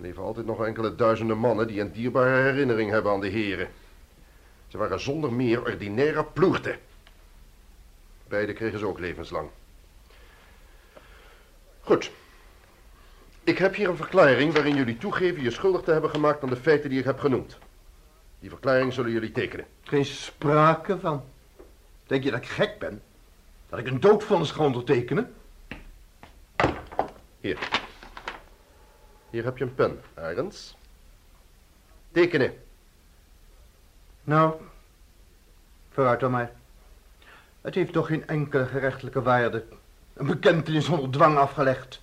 [0.00, 3.68] Er leven altijd nog enkele duizenden mannen die een dierbare herinnering hebben aan de heren.
[4.68, 6.78] Ze waren zonder meer ordinaire ploegten.
[8.28, 9.48] Beide kregen ze ook levenslang.
[11.80, 12.10] Goed.
[13.44, 16.56] Ik heb hier een verklaring waarin jullie toegeven je schuldig te hebben gemaakt aan de
[16.56, 17.58] feiten die ik heb genoemd.
[18.38, 19.66] Die verklaring zullen jullie tekenen.
[19.82, 21.24] Geen sprake van.
[22.06, 23.02] Denk je dat ik gek ben?
[23.68, 25.34] Dat ik een doodvonnis ga ondertekenen?
[27.40, 27.88] Hier.
[29.30, 30.76] Hier heb je een pen, Arends.
[32.12, 32.62] Tekenen.
[34.24, 34.54] Nou,
[35.90, 36.52] vooruit dan maar.
[37.60, 39.64] Het heeft toch geen enkele gerechtelijke waarde.
[40.14, 42.02] Een bekentenis onder dwang afgelegd.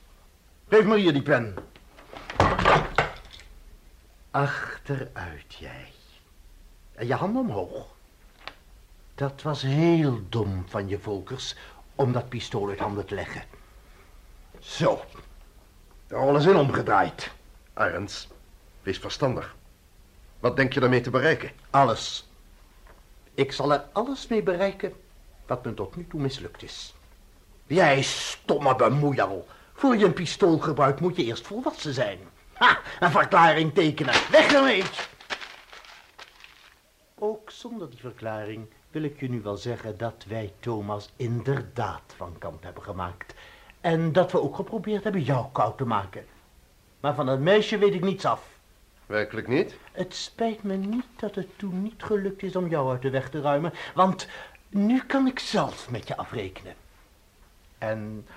[0.67, 1.55] Geef maar hier die pen.
[4.31, 5.91] Achteruit jij.
[6.93, 7.87] En je handen omhoog.
[9.15, 11.55] Dat was heel dom van je volkers
[11.95, 13.43] om dat pistool uit handen te leggen.
[14.59, 15.01] Zo.
[16.08, 17.32] Daar alles in omgedraaid.
[17.74, 18.28] Arends,
[18.82, 19.56] wees verstandig.
[20.39, 21.52] Wat denk je daarmee te bereiken?
[21.70, 22.30] Alles.
[23.34, 24.93] Ik zal er alles mee bereiken
[25.46, 26.96] wat me tot nu toe mislukt is.
[27.65, 29.48] Jij stomme bemoeial.
[29.74, 32.20] Voor je een pistool gebruikt moet je eerst volwassen zijn.
[32.54, 34.13] Ha, een verklaring tekenen.
[34.32, 34.84] Weg ermee.
[37.15, 42.36] Ook zonder die verklaring wil ik je nu wel zeggen dat wij Thomas inderdaad van
[42.38, 43.34] kant hebben gemaakt.
[43.88, 46.26] En dat we ook geprobeerd hebben jou koud te maken.
[47.00, 48.50] Maar van het meisje weet ik niets af.
[49.06, 49.76] Werkelijk niet?
[49.91, 53.30] Het spijt me niet dat het toen niet gelukt is om jou uit de weg
[53.30, 54.28] te ruimen, want
[54.69, 56.76] nu kan ik zelf met je afrekenen.
[57.78, 58.28] En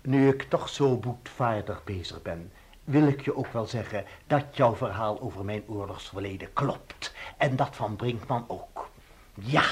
[0.00, 2.52] nu ik toch zo boetvaardig bezig ben,
[2.84, 7.14] wil ik je ook wel zeggen dat jouw verhaal over mijn oorlogsverleden klopt.
[7.36, 8.88] En dat van Brinkman ook.
[9.34, 9.64] Ja,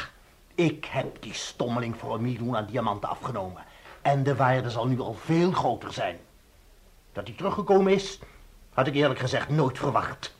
[0.54, 3.64] ik heb die stommeling voor een miljoen aan diamanten afgenomen.
[4.02, 6.18] En de waarde zal nu al veel groter zijn.
[7.12, 8.18] Dat hij teruggekomen is,
[8.72, 10.34] had ik eerlijk gezegd nooit verwacht.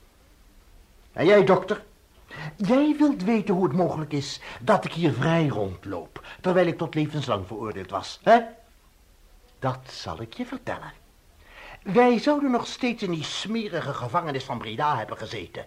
[1.12, 1.83] En jij, dokter?
[2.57, 6.94] Jij wilt weten hoe het mogelijk is dat ik hier vrij rondloop, terwijl ik tot
[6.94, 8.40] levenslang veroordeeld was, hè?
[9.59, 10.92] Dat zal ik je vertellen.
[11.83, 15.66] Wij zouden nog steeds in die smerige gevangenis van Breda hebben gezeten,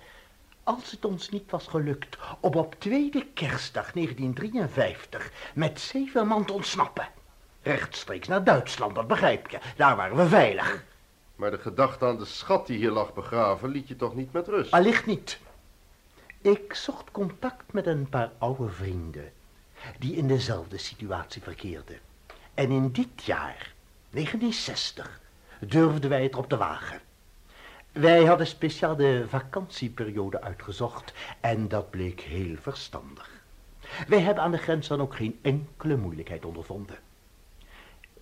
[0.63, 6.53] als het ons niet was gelukt om op tweede kerstdag 1953 met zeven man te
[6.53, 7.08] ontsnappen.
[7.65, 9.60] Rechtstreeks naar Duitsland, dat begrijp je.
[9.75, 10.84] Daar waren we veilig.
[11.36, 14.47] Maar de gedachte aan de schat die hier lag begraven liet je toch niet met
[14.47, 14.71] rust?
[14.71, 15.39] Allicht niet.
[16.41, 19.32] Ik zocht contact met een paar oude vrienden
[19.99, 21.99] die in dezelfde situatie verkeerden.
[22.54, 23.73] En in dit jaar,
[24.10, 25.19] 1960,
[25.60, 27.01] durfden wij het op te wagen.
[27.91, 33.30] Wij hadden speciaal de vakantieperiode uitgezocht en dat bleek heel verstandig.
[34.08, 36.97] Wij hebben aan de grens dan ook geen enkele moeilijkheid ondervonden.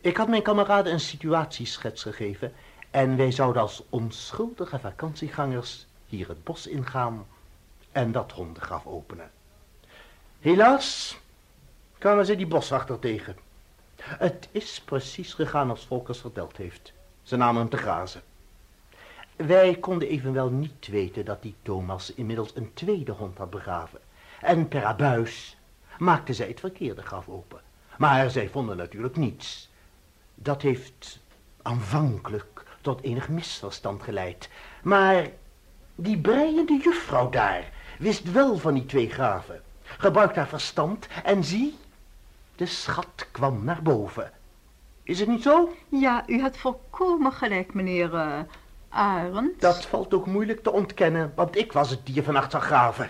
[0.04, 2.54] Ik had mijn kameraden een situatieschets gegeven
[2.92, 7.26] en wij zouden als onschuldige vakantiegangers hier het bos ingaan
[7.92, 9.32] en dat hondengraf openen.
[10.40, 11.20] Helaas
[11.98, 13.36] kwamen ze die boswachter tegen.
[14.02, 16.94] Het is precies gegaan als Volkers verteld heeft.
[17.22, 18.22] Ze namen hem te grazen.
[19.36, 24.00] Wij konden evenwel niet weten dat die Thomas inmiddels een tweede hond had begraven.
[24.42, 25.58] En per abuis
[25.98, 27.62] maakten zij het verkeerde graf open.
[27.98, 29.72] Maar zij vonden natuurlijk niets.
[30.36, 31.20] Dat heeft
[31.62, 34.50] aanvankelijk tot enig misverstand geleid.
[34.84, 35.28] Maar
[35.96, 39.62] die breiende juffrouw daar wist wel van die twee graven.
[39.84, 41.78] Gebruikte haar verstand en zie,
[42.56, 44.32] de schat kwam naar boven.
[45.04, 45.76] Is het niet zo?
[45.90, 48.40] Ja, u hebt volkomen gelijk, meneer uh,
[48.90, 49.62] Arend.
[49.62, 53.06] Dat valt ook moeilijk te ontkennen, want ik was het die je vannacht zag graven.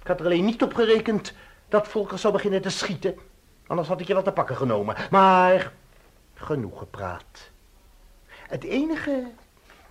[0.00, 1.34] Ik had er alleen niet op gerekend
[1.68, 3.18] dat Volker zou beginnen te schieten.
[3.66, 4.96] Anders had ik je wel te pakken genomen.
[5.10, 5.72] Maar
[6.40, 7.50] genoeg gepraat.
[8.26, 9.30] Het enige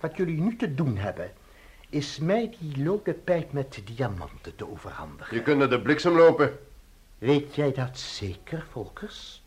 [0.00, 1.32] wat jullie nu te doen hebben...
[1.88, 5.36] is mij die lode pijp met diamanten te overhandigen.
[5.36, 6.58] Je kunt naar de bliksem lopen.
[7.18, 9.42] Weet jij dat zeker, Volkers?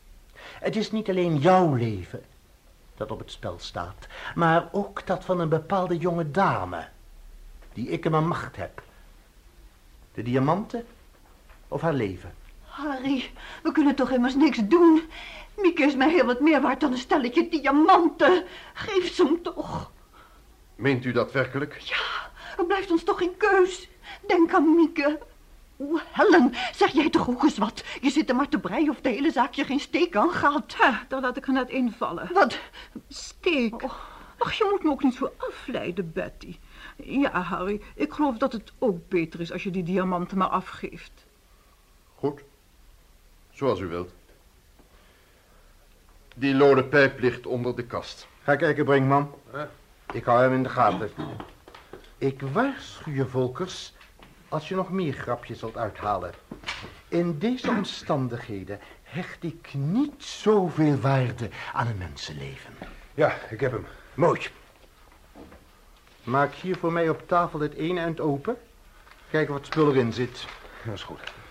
[0.60, 2.24] Het is niet alleen jouw leven
[2.96, 4.08] dat op het spel staat...
[4.36, 6.88] maar ook dat van een bepaalde jonge dame...
[7.74, 8.84] die ik in mijn macht heb.
[10.14, 10.86] De diamanten
[11.68, 12.34] of haar leven?
[12.74, 13.32] Harry,
[13.64, 15.02] we kunnen toch immers niks doen.
[15.58, 18.44] Mieke is mij heel wat meer waard dan een stelletje diamanten.
[18.74, 19.92] Geef ze hem toch.
[20.76, 21.78] Meent u dat werkelijk?
[21.78, 23.90] Ja, er blijft ons toch geen keus.
[24.28, 25.20] Denk aan Mieke.
[25.78, 27.84] O, Helen, zeg jij toch ook eens wat?
[28.02, 30.74] Je zit er maar te breien of de hele zaak je geen steek aan gaat.
[30.74, 32.30] Ha, daar laat ik er net invallen.
[32.34, 32.60] Wat?
[33.08, 33.84] Steek?
[34.38, 36.58] Ach, je moet me ook niet zo afleiden, Betty.
[36.98, 41.26] Ja, Harry, ik geloof dat het ook beter is als je die diamanten maar afgeeft.
[42.16, 42.44] Goed.
[43.54, 44.12] Zoals u wilt.
[46.36, 48.28] Die lode pijp ligt onder de kast.
[48.44, 49.36] Ga kijken, Brinkman.
[50.14, 51.10] Ik hou hem in de gaten.
[52.18, 53.94] Ik waarschuw je, Volkers,
[54.50, 56.34] als je nog meer grapjes wilt uithalen.
[57.08, 62.74] In deze omstandigheden hecht ik niet zoveel waarde aan een mensenleven.
[63.14, 63.86] Ja, ik heb hem.
[64.14, 64.42] Mooi.
[66.24, 68.58] Maak hier voor mij op tafel het ene eind open.
[69.30, 70.46] Kijken wat spul erin zit.
[70.86, 71.43] Dat is goed.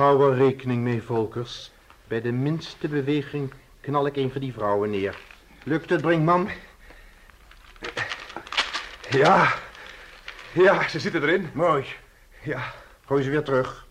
[0.00, 1.70] Hou er rekening mee, Volkers.
[2.08, 5.18] Bij de minste beweging knal ik een van die vrouwen neer.
[5.64, 6.50] Lukt het, Brinkman?
[9.10, 9.54] Ja.
[10.52, 11.50] Ja, ze zitten erin.
[11.54, 11.86] Mooi.
[12.42, 12.72] Ja.
[13.04, 13.86] Gooi ze weer terug.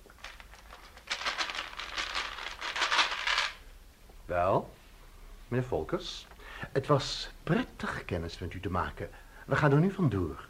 [4.25, 4.73] Wel,
[5.47, 6.27] meneer Volkers,
[6.71, 9.09] het was prettig kennis met u te maken.
[9.45, 10.47] We gaan er nu vandoor.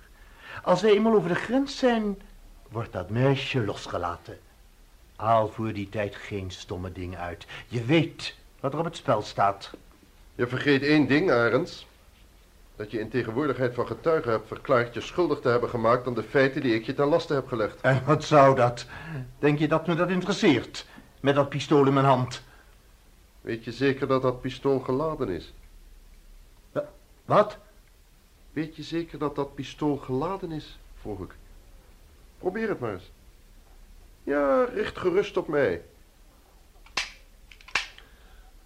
[0.64, 2.22] Als wij eenmaal over de grens zijn,
[2.70, 4.40] wordt dat meisje losgelaten.
[5.20, 7.46] Haal voor die tijd geen stomme dingen uit.
[7.68, 9.72] Je weet wat er op het spel staat.
[10.36, 11.88] Je vergeet één ding, Arends.
[12.76, 16.24] Dat je in tegenwoordigheid van getuigen hebt verklaard je schuldig te hebben gemaakt aan de
[16.24, 17.82] feiten die ik je ten laste heb gelegd.
[17.82, 18.86] En wat zou dat?
[19.40, 20.86] Denk je dat me dat interesseert?
[21.20, 22.44] Met dat pistool in mijn hand.
[23.42, 25.54] Weet je zeker dat dat pistool geladen is?
[27.26, 27.58] Wat?
[28.52, 30.80] Weet je zeker dat dat pistool geladen is?
[31.02, 31.36] Vroeg ik.
[32.38, 33.12] Probeer het maar eens.
[34.30, 35.82] Ja, richt gerust op mij.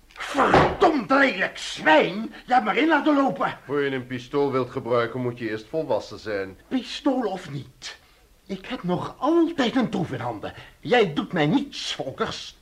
[0.08, 2.34] Verdomd lelijk zwijn!
[2.46, 3.58] Je hebt maar in laten lopen.
[3.66, 6.58] Voor je een pistool wilt gebruiken moet je eerst volwassen zijn.
[6.68, 7.98] Pistool of niet.
[8.46, 10.54] Ik heb nog altijd een troef in handen.
[10.80, 12.58] Jij doet mij niets, Volkers.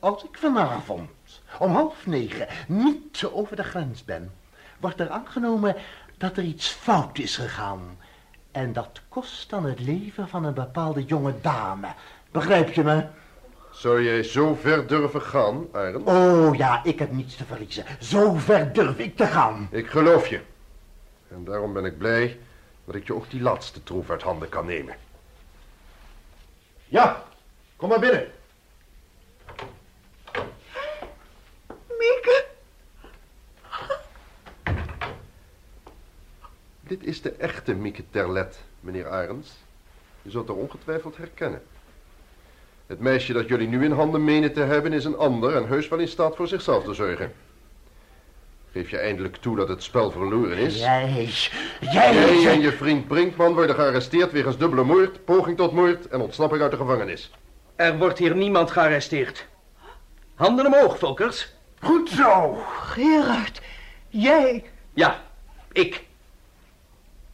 [0.00, 1.10] Als ik vanavond
[1.58, 4.32] om half negen niet over de grens ben,
[4.80, 5.76] wordt er aangenomen
[6.18, 7.98] dat er iets fout is gegaan.
[8.50, 11.88] En dat kost dan het leven van een bepaalde jonge dame.
[12.32, 13.06] Begrijp je me?
[13.70, 16.06] Zou jij zo ver durven gaan, Arend?
[16.06, 17.84] Oh ja, ik heb niets te verliezen.
[18.00, 19.68] Zo ver durf ik te gaan.
[19.70, 20.40] Ik geloof je.
[21.28, 22.38] En daarom ben ik blij
[22.84, 24.96] dat ik je ook die laatste troef uit handen kan nemen.
[26.88, 27.24] Ja,
[27.76, 28.26] kom maar binnen.
[31.88, 32.44] Mieke.
[36.80, 39.50] Dit is de echte Mieke Terlet, meneer Arends.
[40.22, 41.62] Je zult haar ongetwijfeld herkennen.
[42.92, 45.88] Het meisje dat jullie nu in handen menen te hebben is een ander en heus
[45.88, 47.32] wel in staat voor zichzelf te zorgen.
[48.72, 50.78] Geef je eindelijk toe dat het spel verloren is?
[50.78, 51.28] Jij,
[51.80, 52.14] jij...
[52.14, 56.62] Jij en je vriend Brinkman worden gearresteerd wegens dubbele moord, poging tot moord en ontsnapping
[56.62, 57.30] uit de gevangenis.
[57.76, 59.46] Er wordt hier niemand gearresteerd.
[60.34, 61.52] Handen omhoog, Volkers.
[61.80, 62.54] Goed zo.
[62.80, 63.60] Gerard,
[64.08, 64.64] jij...
[64.94, 65.22] Ja,
[65.72, 66.04] ik.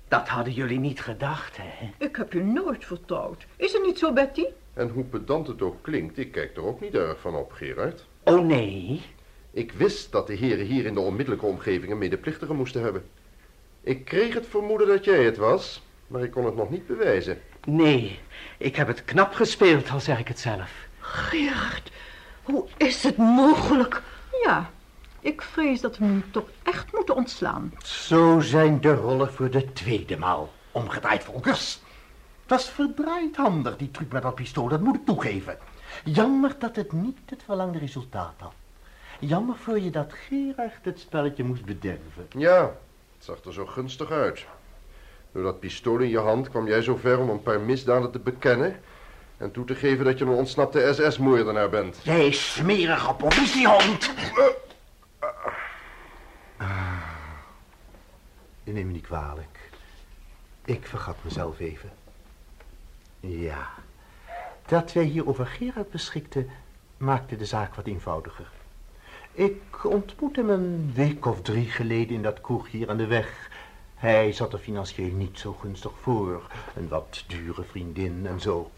[0.09, 1.91] Dat hadden jullie niet gedacht, hè?
[1.99, 3.47] Ik heb je nooit vertrouwd.
[3.57, 4.45] Is het niet zo, Betty?
[4.75, 8.07] En hoe pedant het ook klinkt, ik kijk er ook niet erg van op, Gerard.
[8.25, 9.03] Oh, nee?
[9.51, 13.05] Ik wist dat de heren hier in de onmiddellijke omgeving een medeplichtige moesten hebben.
[13.81, 17.41] Ik kreeg het vermoeden dat jij het was, maar ik kon het nog niet bewijzen.
[17.67, 18.19] Nee,
[18.59, 20.73] ik heb het knap gespeeld, al zeg ik het zelf.
[20.99, 21.91] Gerard,
[22.43, 24.03] hoe is het mogelijk?
[24.45, 24.71] Ja,
[25.21, 27.73] ik vrees dat we hem toch echt moeten ontslaan.
[27.83, 31.81] Zo zijn de rollen voor de tweede maal omgedraaid, Volkers.
[32.43, 35.59] Het was verdraaid handig, die truc met dat pistool, dat moet ik toegeven.
[36.05, 38.53] Jammer dat het niet het verlangde resultaat had.
[39.21, 42.27] Jammer voor je dat Gerard het spelletje moest bederven.
[42.37, 42.61] Ja,
[43.17, 44.45] het zag er zo gunstig uit.
[45.33, 48.19] Door dat pistool in je hand kwam jij zo ver om een paar misdaden te
[48.19, 48.81] bekennen...
[49.37, 51.99] en toe te geven dat je een ontsnapte SS-moordenaar bent.
[52.03, 54.11] Jij smerige politiehond!
[56.59, 56.99] Ah,
[58.65, 59.71] neem me niet kwalijk.
[60.65, 61.91] Ik vergat mezelf even.
[63.21, 63.69] Ja,
[64.67, 66.51] dat wij hier over Gerard beschikten...
[66.97, 68.51] maakte de zaak wat eenvoudiger.
[69.33, 73.51] Ik ontmoette hem een week of drie geleden in dat kroeg hier aan de weg.
[73.95, 76.47] Hij zat er financieel niet zo gunstig voor.
[76.77, 78.71] Een wat dure vriendin en zo.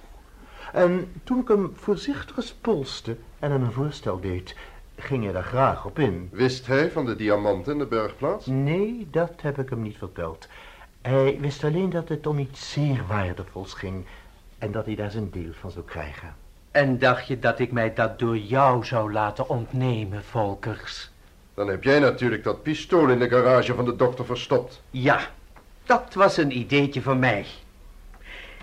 [0.73, 4.57] En toen ik hem voorzichtig spolste en hem een voorstel deed,
[5.01, 6.29] ging hij daar graag op in.
[6.33, 8.47] Wist hij van de diamanten in de bergplaats?
[8.47, 10.49] Nee, dat heb ik hem niet verteld.
[11.03, 14.05] Hij wist alleen dat het om iets zeer waardevols ging
[14.59, 16.35] en dat hij daar zijn deel van zou krijgen.
[16.71, 21.11] En dacht je dat ik mij dat door jou zou laten ontnemen, Volkers?
[21.55, 24.83] Dan heb jij natuurlijk dat pistool in de garage van de dokter verstopt.
[24.91, 25.21] Ja,
[25.85, 27.47] dat was een ideetje van mij.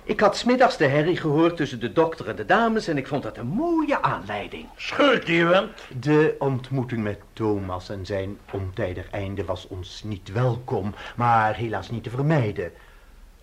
[0.08, 2.88] Ik had smiddags de herrie gehoord tussen de dokter en de dames...
[2.88, 4.66] en ik vond dat een mooie aanleiding.
[4.76, 5.72] Vent.
[5.99, 10.93] De ontmoeting met Thomas en zijn ontijdig einde was ons niet welkom...
[11.16, 12.72] maar helaas niet te vermijden.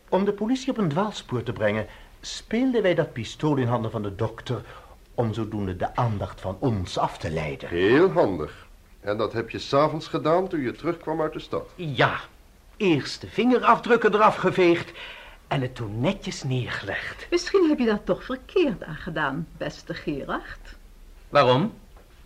[0.09, 1.87] Om de politie op een dwaalspoor te brengen...
[2.21, 4.63] speelden wij dat pistool in handen van de dokter...
[5.15, 7.69] om zodoende de aandacht van ons af te leiden.
[7.69, 8.67] Heel handig.
[9.01, 11.69] En dat heb je s'avonds gedaan toen je terugkwam uit de stad.
[11.75, 12.21] Ja,
[12.77, 14.93] eerst de vingerafdrukken eraf geveegd
[15.49, 17.27] en het toen netjes neergelegd.
[17.31, 20.77] Misschien heb je daar toch verkeerd aan gedaan, beste Gerard.
[21.29, 21.73] Waarom?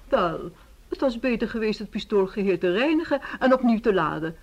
[0.09, 0.51] Wel,
[0.89, 4.37] het was beter geweest het pistool geheel te reinigen en opnieuw te laden.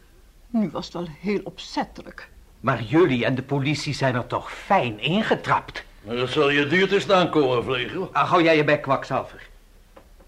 [0.49, 2.29] Nu was het wel heel opzettelijk.
[2.59, 5.83] Maar jullie en de politie zijn er toch fijn ingetrapt.
[6.01, 8.09] Maar dat zal je duur te staan komen, Vlegel.
[8.13, 9.47] Ah, hou jij je bek, kwakzalver.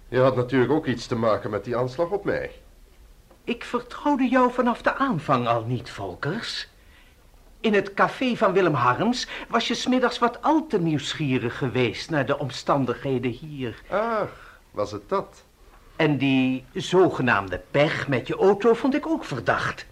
[0.08, 2.52] Je had natuurlijk ook iets te maken met die aanslag op mij.
[3.44, 6.68] Ik vertrouwde jou vanaf de aanvang al niet, Volkers.
[7.68, 12.26] In het café van Willem Harms was je smiddags wat al te nieuwsgierig geweest naar
[12.26, 13.82] de omstandigheden hier.
[13.90, 15.44] Ach, was het dat?
[15.96, 19.86] En die zogenaamde pech met je auto vond ik ook verdacht.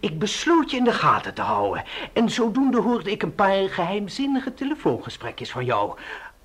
[0.00, 1.84] Ik besloot je in de gaten te houden.
[2.12, 5.98] En zodoende hoorde ik een paar geheimzinnige telefoongesprekjes van jou.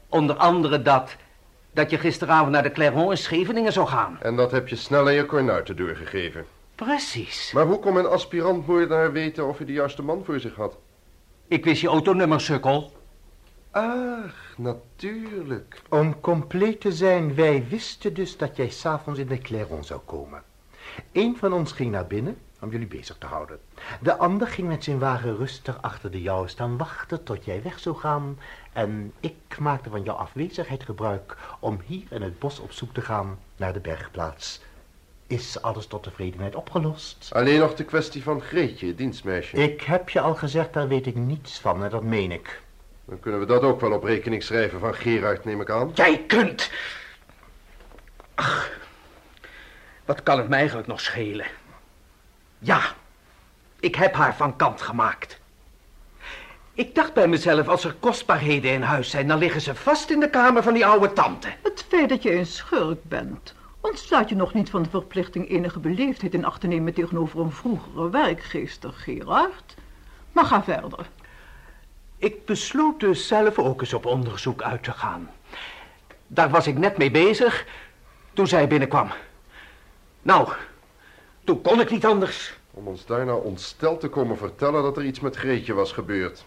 [0.10, 1.16] Onder andere dat
[1.74, 4.18] dat je gisteravond naar de Clermont in Scheveningen zou gaan.
[4.22, 6.46] En dat heb je snel aan je kornuiten doorgegeven.
[6.84, 7.52] Precies.
[7.52, 10.78] Maar hoe kon een aspirant-moordenaar weten of hij de juiste man voor zich had?
[11.48, 12.92] Ik wist je autonummer, sukkel.
[13.72, 15.82] Ach, natuurlijk.
[15.90, 20.44] Om compleet te zijn, wij wisten dus dat jij s'avonds in de Clermont zou komen.
[21.12, 23.60] Eén van ons ging naar binnen om jullie bezig te houden.
[24.02, 27.80] De ander ging met zijn wagen rustig achter de jouwe staan wachten tot jij weg
[27.80, 28.40] zou gaan.
[28.74, 33.02] En ik maakte van jouw afwezigheid gebruik om hier in het bos op zoek te
[33.02, 34.62] gaan naar de bergplaats.
[35.34, 37.30] Is alles tot tevredenheid opgelost?
[37.32, 39.58] Alleen nog de kwestie van Greetje, het dienstmeisje.
[39.58, 42.62] Ik heb je al gezegd, daar weet ik niets van en dat meen ik.
[43.06, 45.92] Dan kunnen we dat ook wel op rekening schrijven van Gerard, neem ik aan.
[45.94, 46.72] Jij kunt...
[48.36, 48.72] Ach,
[50.06, 51.46] wat kan het mij eigenlijk nog schelen?
[52.60, 52.82] Ja,
[53.80, 55.40] ik heb haar van kant gemaakt.
[56.74, 59.28] Ik dacht bij mezelf, als er kostbaarheden in huis zijn...
[59.28, 61.48] dan liggen ze vast in de kamer van die oude tante.
[61.64, 63.54] Het feit dat je een schurk bent...
[63.84, 66.94] ontslaat je nog niet van de verplichting enige beleefdheid in acht te nemen...
[66.94, 69.76] tegenover een vroegere werkgeester, Gerard.
[70.32, 71.10] Maar ga verder.
[72.18, 75.30] Ik besloot dus zelf ook eens op onderzoek uit te gaan.
[76.28, 77.66] Daar was ik net mee bezig
[78.34, 79.12] toen zij binnenkwam.
[80.22, 80.50] Nou,
[81.44, 82.58] toen kon ik niet anders.
[82.72, 86.46] Om ons daarna ontsteld te komen vertellen dat er iets met Greetje was gebeurd.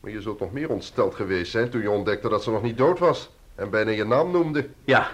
[0.00, 2.78] Maar je zult nog meer ontsteld geweest zijn toen je ontdekte dat ze nog niet
[2.78, 3.30] dood was.
[3.54, 4.68] En bijna je naam noemde.
[4.84, 5.10] Ja,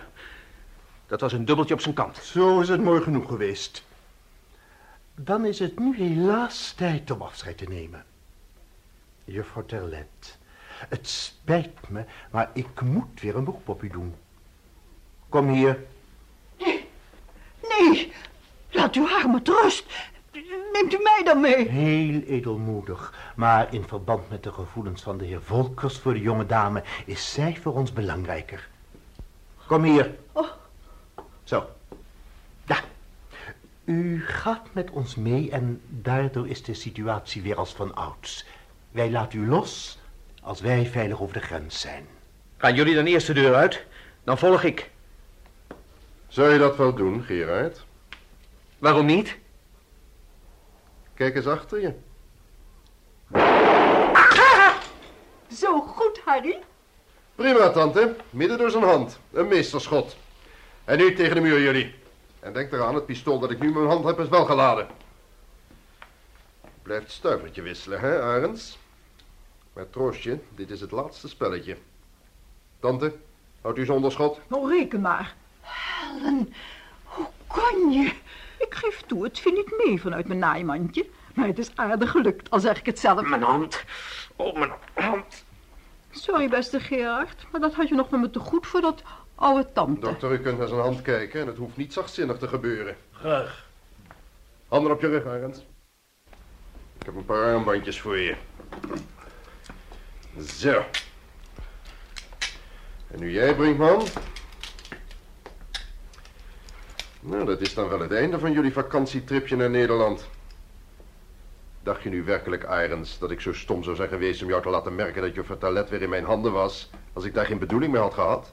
[1.08, 2.16] dat was een dubbeltje op zijn kant.
[2.16, 3.84] Zo is het mooi genoeg geweest.
[5.14, 8.04] Dan is het nu helaas tijd om afscheid te nemen.
[9.24, 10.38] Juffrouw Terlet,
[10.88, 14.14] het spijt me, maar ik moet weer een beroep op u doen.
[15.28, 15.84] Kom hier.
[16.58, 16.88] Nee,
[17.68, 18.12] nee,
[18.70, 19.84] laat uw haar met rust.
[20.72, 21.68] Neemt u mij dan mee?
[21.68, 26.46] Heel edelmoedig, maar in verband met de gevoelens van de heer Volkers voor de jonge
[26.46, 28.68] dame is zij voor ons belangrijker.
[29.66, 30.16] Kom hier.
[30.32, 30.48] Oh.
[31.48, 31.66] Zo.
[32.66, 32.80] Ja.
[33.88, 38.46] U gaat met ons mee en daardoor is de situatie weer als van ouds.
[38.90, 39.98] Wij laten u los
[40.42, 42.06] als wij veilig over de grens zijn.
[42.56, 43.84] Gaan jullie dan eerst de deur uit?
[44.24, 44.90] Dan volg ik.
[46.26, 47.84] Zou je dat wel doen, Gerard?
[48.78, 49.38] Waarom niet?
[51.14, 51.92] Kijk eens achter je.
[55.60, 56.58] Zo goed, Harry.
[57.34, 58.16] Prima, tante.
[58.30, 59.18] Midden door zijn hand.
[59.32, 60.16] Een meesterschot.
[60.84, 61.94] En nu tegen de muur, jullie.
[62.40, 64.88] En denk eraan, het pistool dat ik nu in mijn hand heb is wel geladen.
[66.82, 68.78] Blijft stuivertje wisselen, hè, Arends?
[69.72, 71.76] Maar troostje, dit is het laatste spelletje.
[72.80, 73.16] Tante,
[73.60, 74.40] houdt u zonder schot?
[74.48, 75.34] Nou, reken maar.
[75.60, 76.52] Helen,
[77.04, 78.12] hoe kon je?
[78.58, 81.06] Ik geef toe, het viel niet mee vanuit mijn naaimandje.
[81.34, 83.28] Maar het is aardig gelukt, al zeg ik het zelf.
[83.28, 83.84] Mijn hand.
[84.36, 85.44] Oh, mijn hand.
[86.10, 89.02] Sorry, beste Gerard, maar dat had je nog met me te goed voor dat
[89.38, 90.00] oude tante.
[90.00, 92.96] Dokter, u kunt naar zijn hand kijken en het hoeft niet zachtzinnig te gebeuren.
[93.12, 93.66] Graag.
[94.68, 95.58] Handen op je rug, Arends.
[96.98, 98.36] Ik heb een paar armbandjes voor je.
[100.38, 100.84] Zo.
[103.10, 104.06] En nu jij, Brinkman.
[107.20, 110.28] Nou, dat is dan wel het einde van jullie vakantietripje naar Nederland.
[111.82, 114.68] Dacht je nu werkelijk, Arends, dat ik zo stom zou zijn geweest om jou te
[114.68, 117.92] laten merken dat je toilet weer in mijn handen was, als ik daar geen bedoeling
[117.92, 118.52] mee had gehad?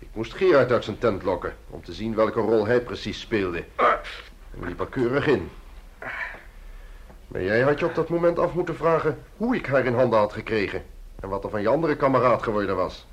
[0.00, 3.64] Ik moest Gerard uit zijn tent lokken, om te zien welke rol hij precies speelde.
[3.76, 5.50] En liep er keurig in.
[7.28, 10.18] Maar jij had je op dat moment af moeten vragen hoe ik haar in handen
[10.18, 10.82] had gekregen.
[11.20, 13.06] En wat er van je andere kameraad geworden was.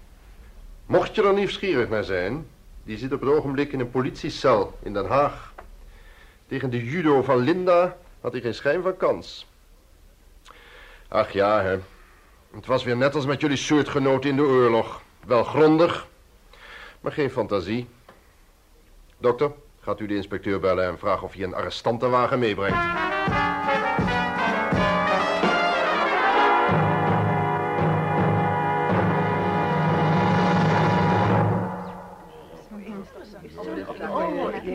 [0.85, 2.47] Mocht je er nieuwsgierig naar zijn,
[2.83, 5.53] die zit op het ogenblik in een politiecel in Den Haag.
[6.47, 9.47] Tegen de judo van Linda had hij geen schijn van kans.
[11.07, 11.77] Ach ja, hè.
[12.51, 15.01] Het was weer net als met jullie soortgenoten in de oorlog.
[15.25, 16.07] Wel grondig,
[17.01, 17.87] maar geen fantasie.
[19.17, 22.77] Dokter, gaat u de inspecteur bellen en vragen of hij een arrestantenwagen meebrengt.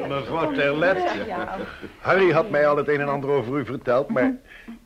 [0.09, 0.99] Mevrouw Terlet,
[1.99, 4.37] Harry had mij al het een en ander over u verteld, maar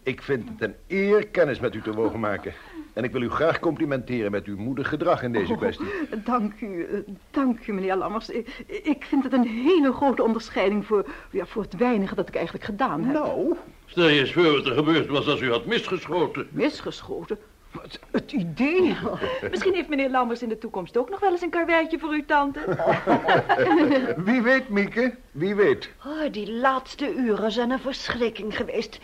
[0.03, 2.53] ik vind het een eer kennis met u te mogen maken.
[2.97, 5.87] En ik wil u graag complimenteren met uw moedig gedrag in deze kwestie.
[5.87, 6.87] Oh, dank u,
[7.31, 8.29] dank u, meneer Lammers.
[8.29, 12.35] Ik, ik vind het een hele grote onderscheiding voor, ja, voor het weinige dat ik
[12.35, 13.15] eigenlijk gedaan heb.
[13.15, 13.57] Nou?
[13.87, 16.49] Stel je eens voor wat er gebeurd was als u had misgeschoten.
[16.51, 17.39] Misgeschoten?
[17.83, 18.97] Het, het idee.
[19.51, 22.25] Misschien heeft meneer Lammers in de toekomst ook nog wel eens een karweitje voor uw
[22.27, 22.61] tante.
[24.25, 25.91] Wie weet, Mieke, wie weet.
[26.07, 29.01] Oh, die laatste uren zijn een verschrikking geweest.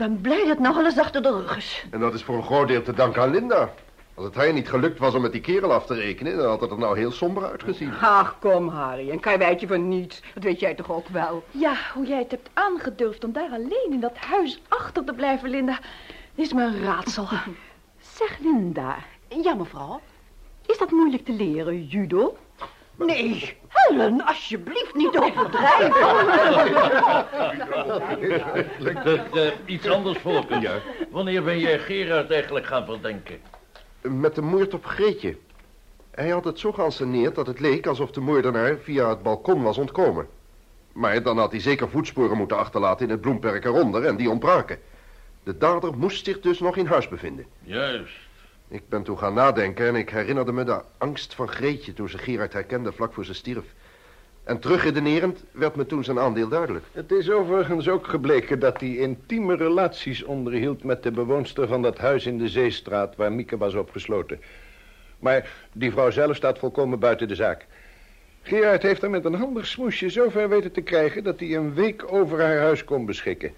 [0.00, 1.84] Ik ben blij dat nou alles achter de rug is.
[1.90, 3.72] En dat is voor een groot deel te danken aan Linda.
[4.14, 6.60] Als het haar niet gelukt was om met die kerel af te rekenen, dan had
[6.60, 7.92] het er nou heel somber uitgezien.
[8.00, 10.22] Ach, kom Harry, een karweitje voor niets.
[10.34, 11.44] Dat weet jij toch ook wel.
[11.50, 15.50] Ja, hoe jij het hebt aangedurfd om daar alleen in dat huis achter te blijven,
[15.50, 15.78] Linda,
[16.34, 17.28] is me een raadsel.
[18.18, 18.96] Zeg Linda.
[19.42, 20.00] Ja, mevrouw.
[20.66, 22.36] Is dat moeilijk te leren, judo?
[23.06, 25.90] Nee, Helen, alsjeblieft niet overdrijven.
[29.04, 30.82] Dat, eh, iets anders, Volker.
[31.10, 33.40] Wanneer ben jij Gerard eigenlijk gaan verdenken?
[34.00, 35.36] Met de moord op Greetje.
[36.10, 39.78] Hij had het zo geanceneerd dat het leek alsof de moordenaar via het balkon was
[39.78, 40.28] ontkomen.
[40.92, 44.78] Maar dan had hij zeker voetsporen moeten achterlaten in het bloemperk eronder en die ontbraken.
[45.42, 47.46] De dader moest zich dus nog in huis bevinden.
[47.62, 48.28] Juist.
[48.72, 52.18] Ik ben toen gaan nadenken en ik herinnerde me de angst van Greetje toen ze
[52.18, 53.64] Gerard herkende vlak voor ze stierf.
[54.44, 56.84] En terugredenerend werd me toen zijn aandeel duidelijk.
[56.92, 61.98] Het is overigens ook gebleken dat hij intieme relaties onderhield met de bewoonster van dat
[61.98, 64.40] huis in de Zeestraat waar Mieke was opgesloten.
[65.18, 67.66] Maar die vrouw zelf staat volkomen buiten de zaak.
[68.42, 72.12] Gerard heeft haar met een handig smoesje zover weten te krijgen dat hij een week
[72.12, 73.52] over haar huis kon beschikken.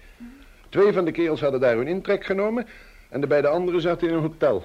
[0.69, 2.67] Twee van de kerels hadden daar hun intrek genomen
[3.09, 4.63] en de beide anderen zaten in een hotel.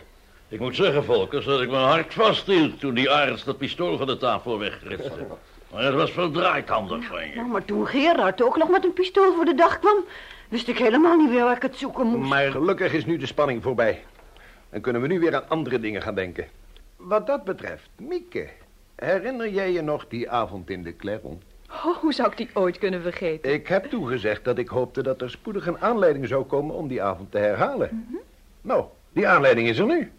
[0.50, 4.06] Ik moet zeggen, Volkers, dat ik mijn hart vasthield toen die arts dat pistool van
[4.06, 5.26] de tafel wegritste.
[5.72, 7.34] Maar het was verdraaid handig van je.
[7.34, 10.04] Nou, maar toen Gerard ook nog met een pistool voor de dag kwam,
[10.48, 12.28] wist ik helemaal niet meer waar ik het zoeken moest.
[12.28, 14.04] Maar gelukkig is nu de spanning voorbij.
[14.70, 16.46] En kunnen we nu weer aan andere dingen gaan denken.
[16.96, 18.48] Wat dat betreft, Mieke,
[18.94, 21.42] herinner jij je nog die avond in de Clairon?
[21.70, 23.52] Oh, hoe zou ik die ooit kunnen vergeten?
[23.52, 27.02] Ik heb toegezegd dat ik hoopte dat er spoedig een aanleiding zou komen om die
[27.02, 28.06] avond te herhalen.
[28.60, 30.12] Nou, die aanleiding is er nu.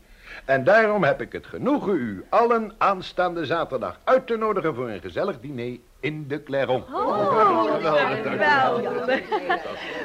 [0.45, 5.01] En daarom heb ik het genoegen u allen aanstaande zaterdag uit te nodigen voor een
[5.01, 6.83] gezellig diner in de Clairon.
[6.93, 8.23] Oh, geweldig.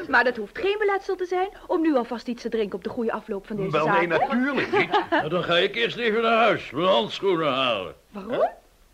[0.09, 2.91] Maar dat hoeft geen beletsel te zijn om nu alvast iets te drinken op de
[2.91, 3.99] goede afloop van deze Wel, zaak.
[3.99, 5.01] nee, natuurlijk niet.
[5.11, 7.95] Nou, dan ga ik eerst even naar huis, mijn handschoenen halen.
[8.11, 8.49] Waarom?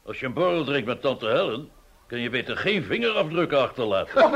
[0.07, 1.71] Als je een borrel drinkt met tante Helen,
[2.07, 4.23] kun je beter geen vingerafdrukken achterlaten.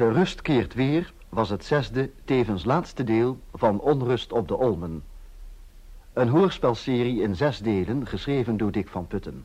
[0.00, 5.04] De rust keert weer was het zesde, tevens laatste deel van Onrust op de Olmen.
[6.12, 9.44] Een hoorspelserie in zes delen, geschreven door Dick van Putten.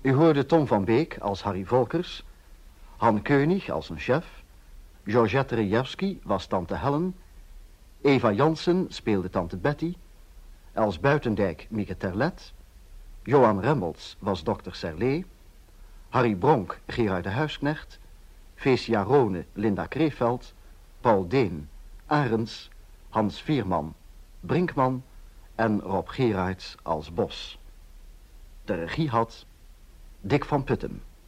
[0.00, 2.24] U hoorde Tom van Beek als Harry Volkers,
[2.96, 4.42] Han Keunig als een chef,
[5.04, 7.14] Georgette Rejewski was tante Helen,
[8.00, 9.96] Eva Jansen speelde tante Betty,
[10.72, 12.52] Els Buitendijk Mieke Terlet,
[13.22, 15.24] Johan Remmels was dokter Serlé,
[16.08, 17.98] Harry Bronk Gerard de Huisknecht,
[18.56, 20.52] Feesia Rone Linda Kreeveld,
[21.00, 21.68] Paul Deen,
[22.06, 22.70] Arends,
[23.10, 23.94] Hans Vierman,
[24.40, 25.02] Brinkman
[25.56, 27.58] en Rob Gerards als Bos.
[28.64, 29.44] De regie had
[30.20, 31.02] Dick van Putten.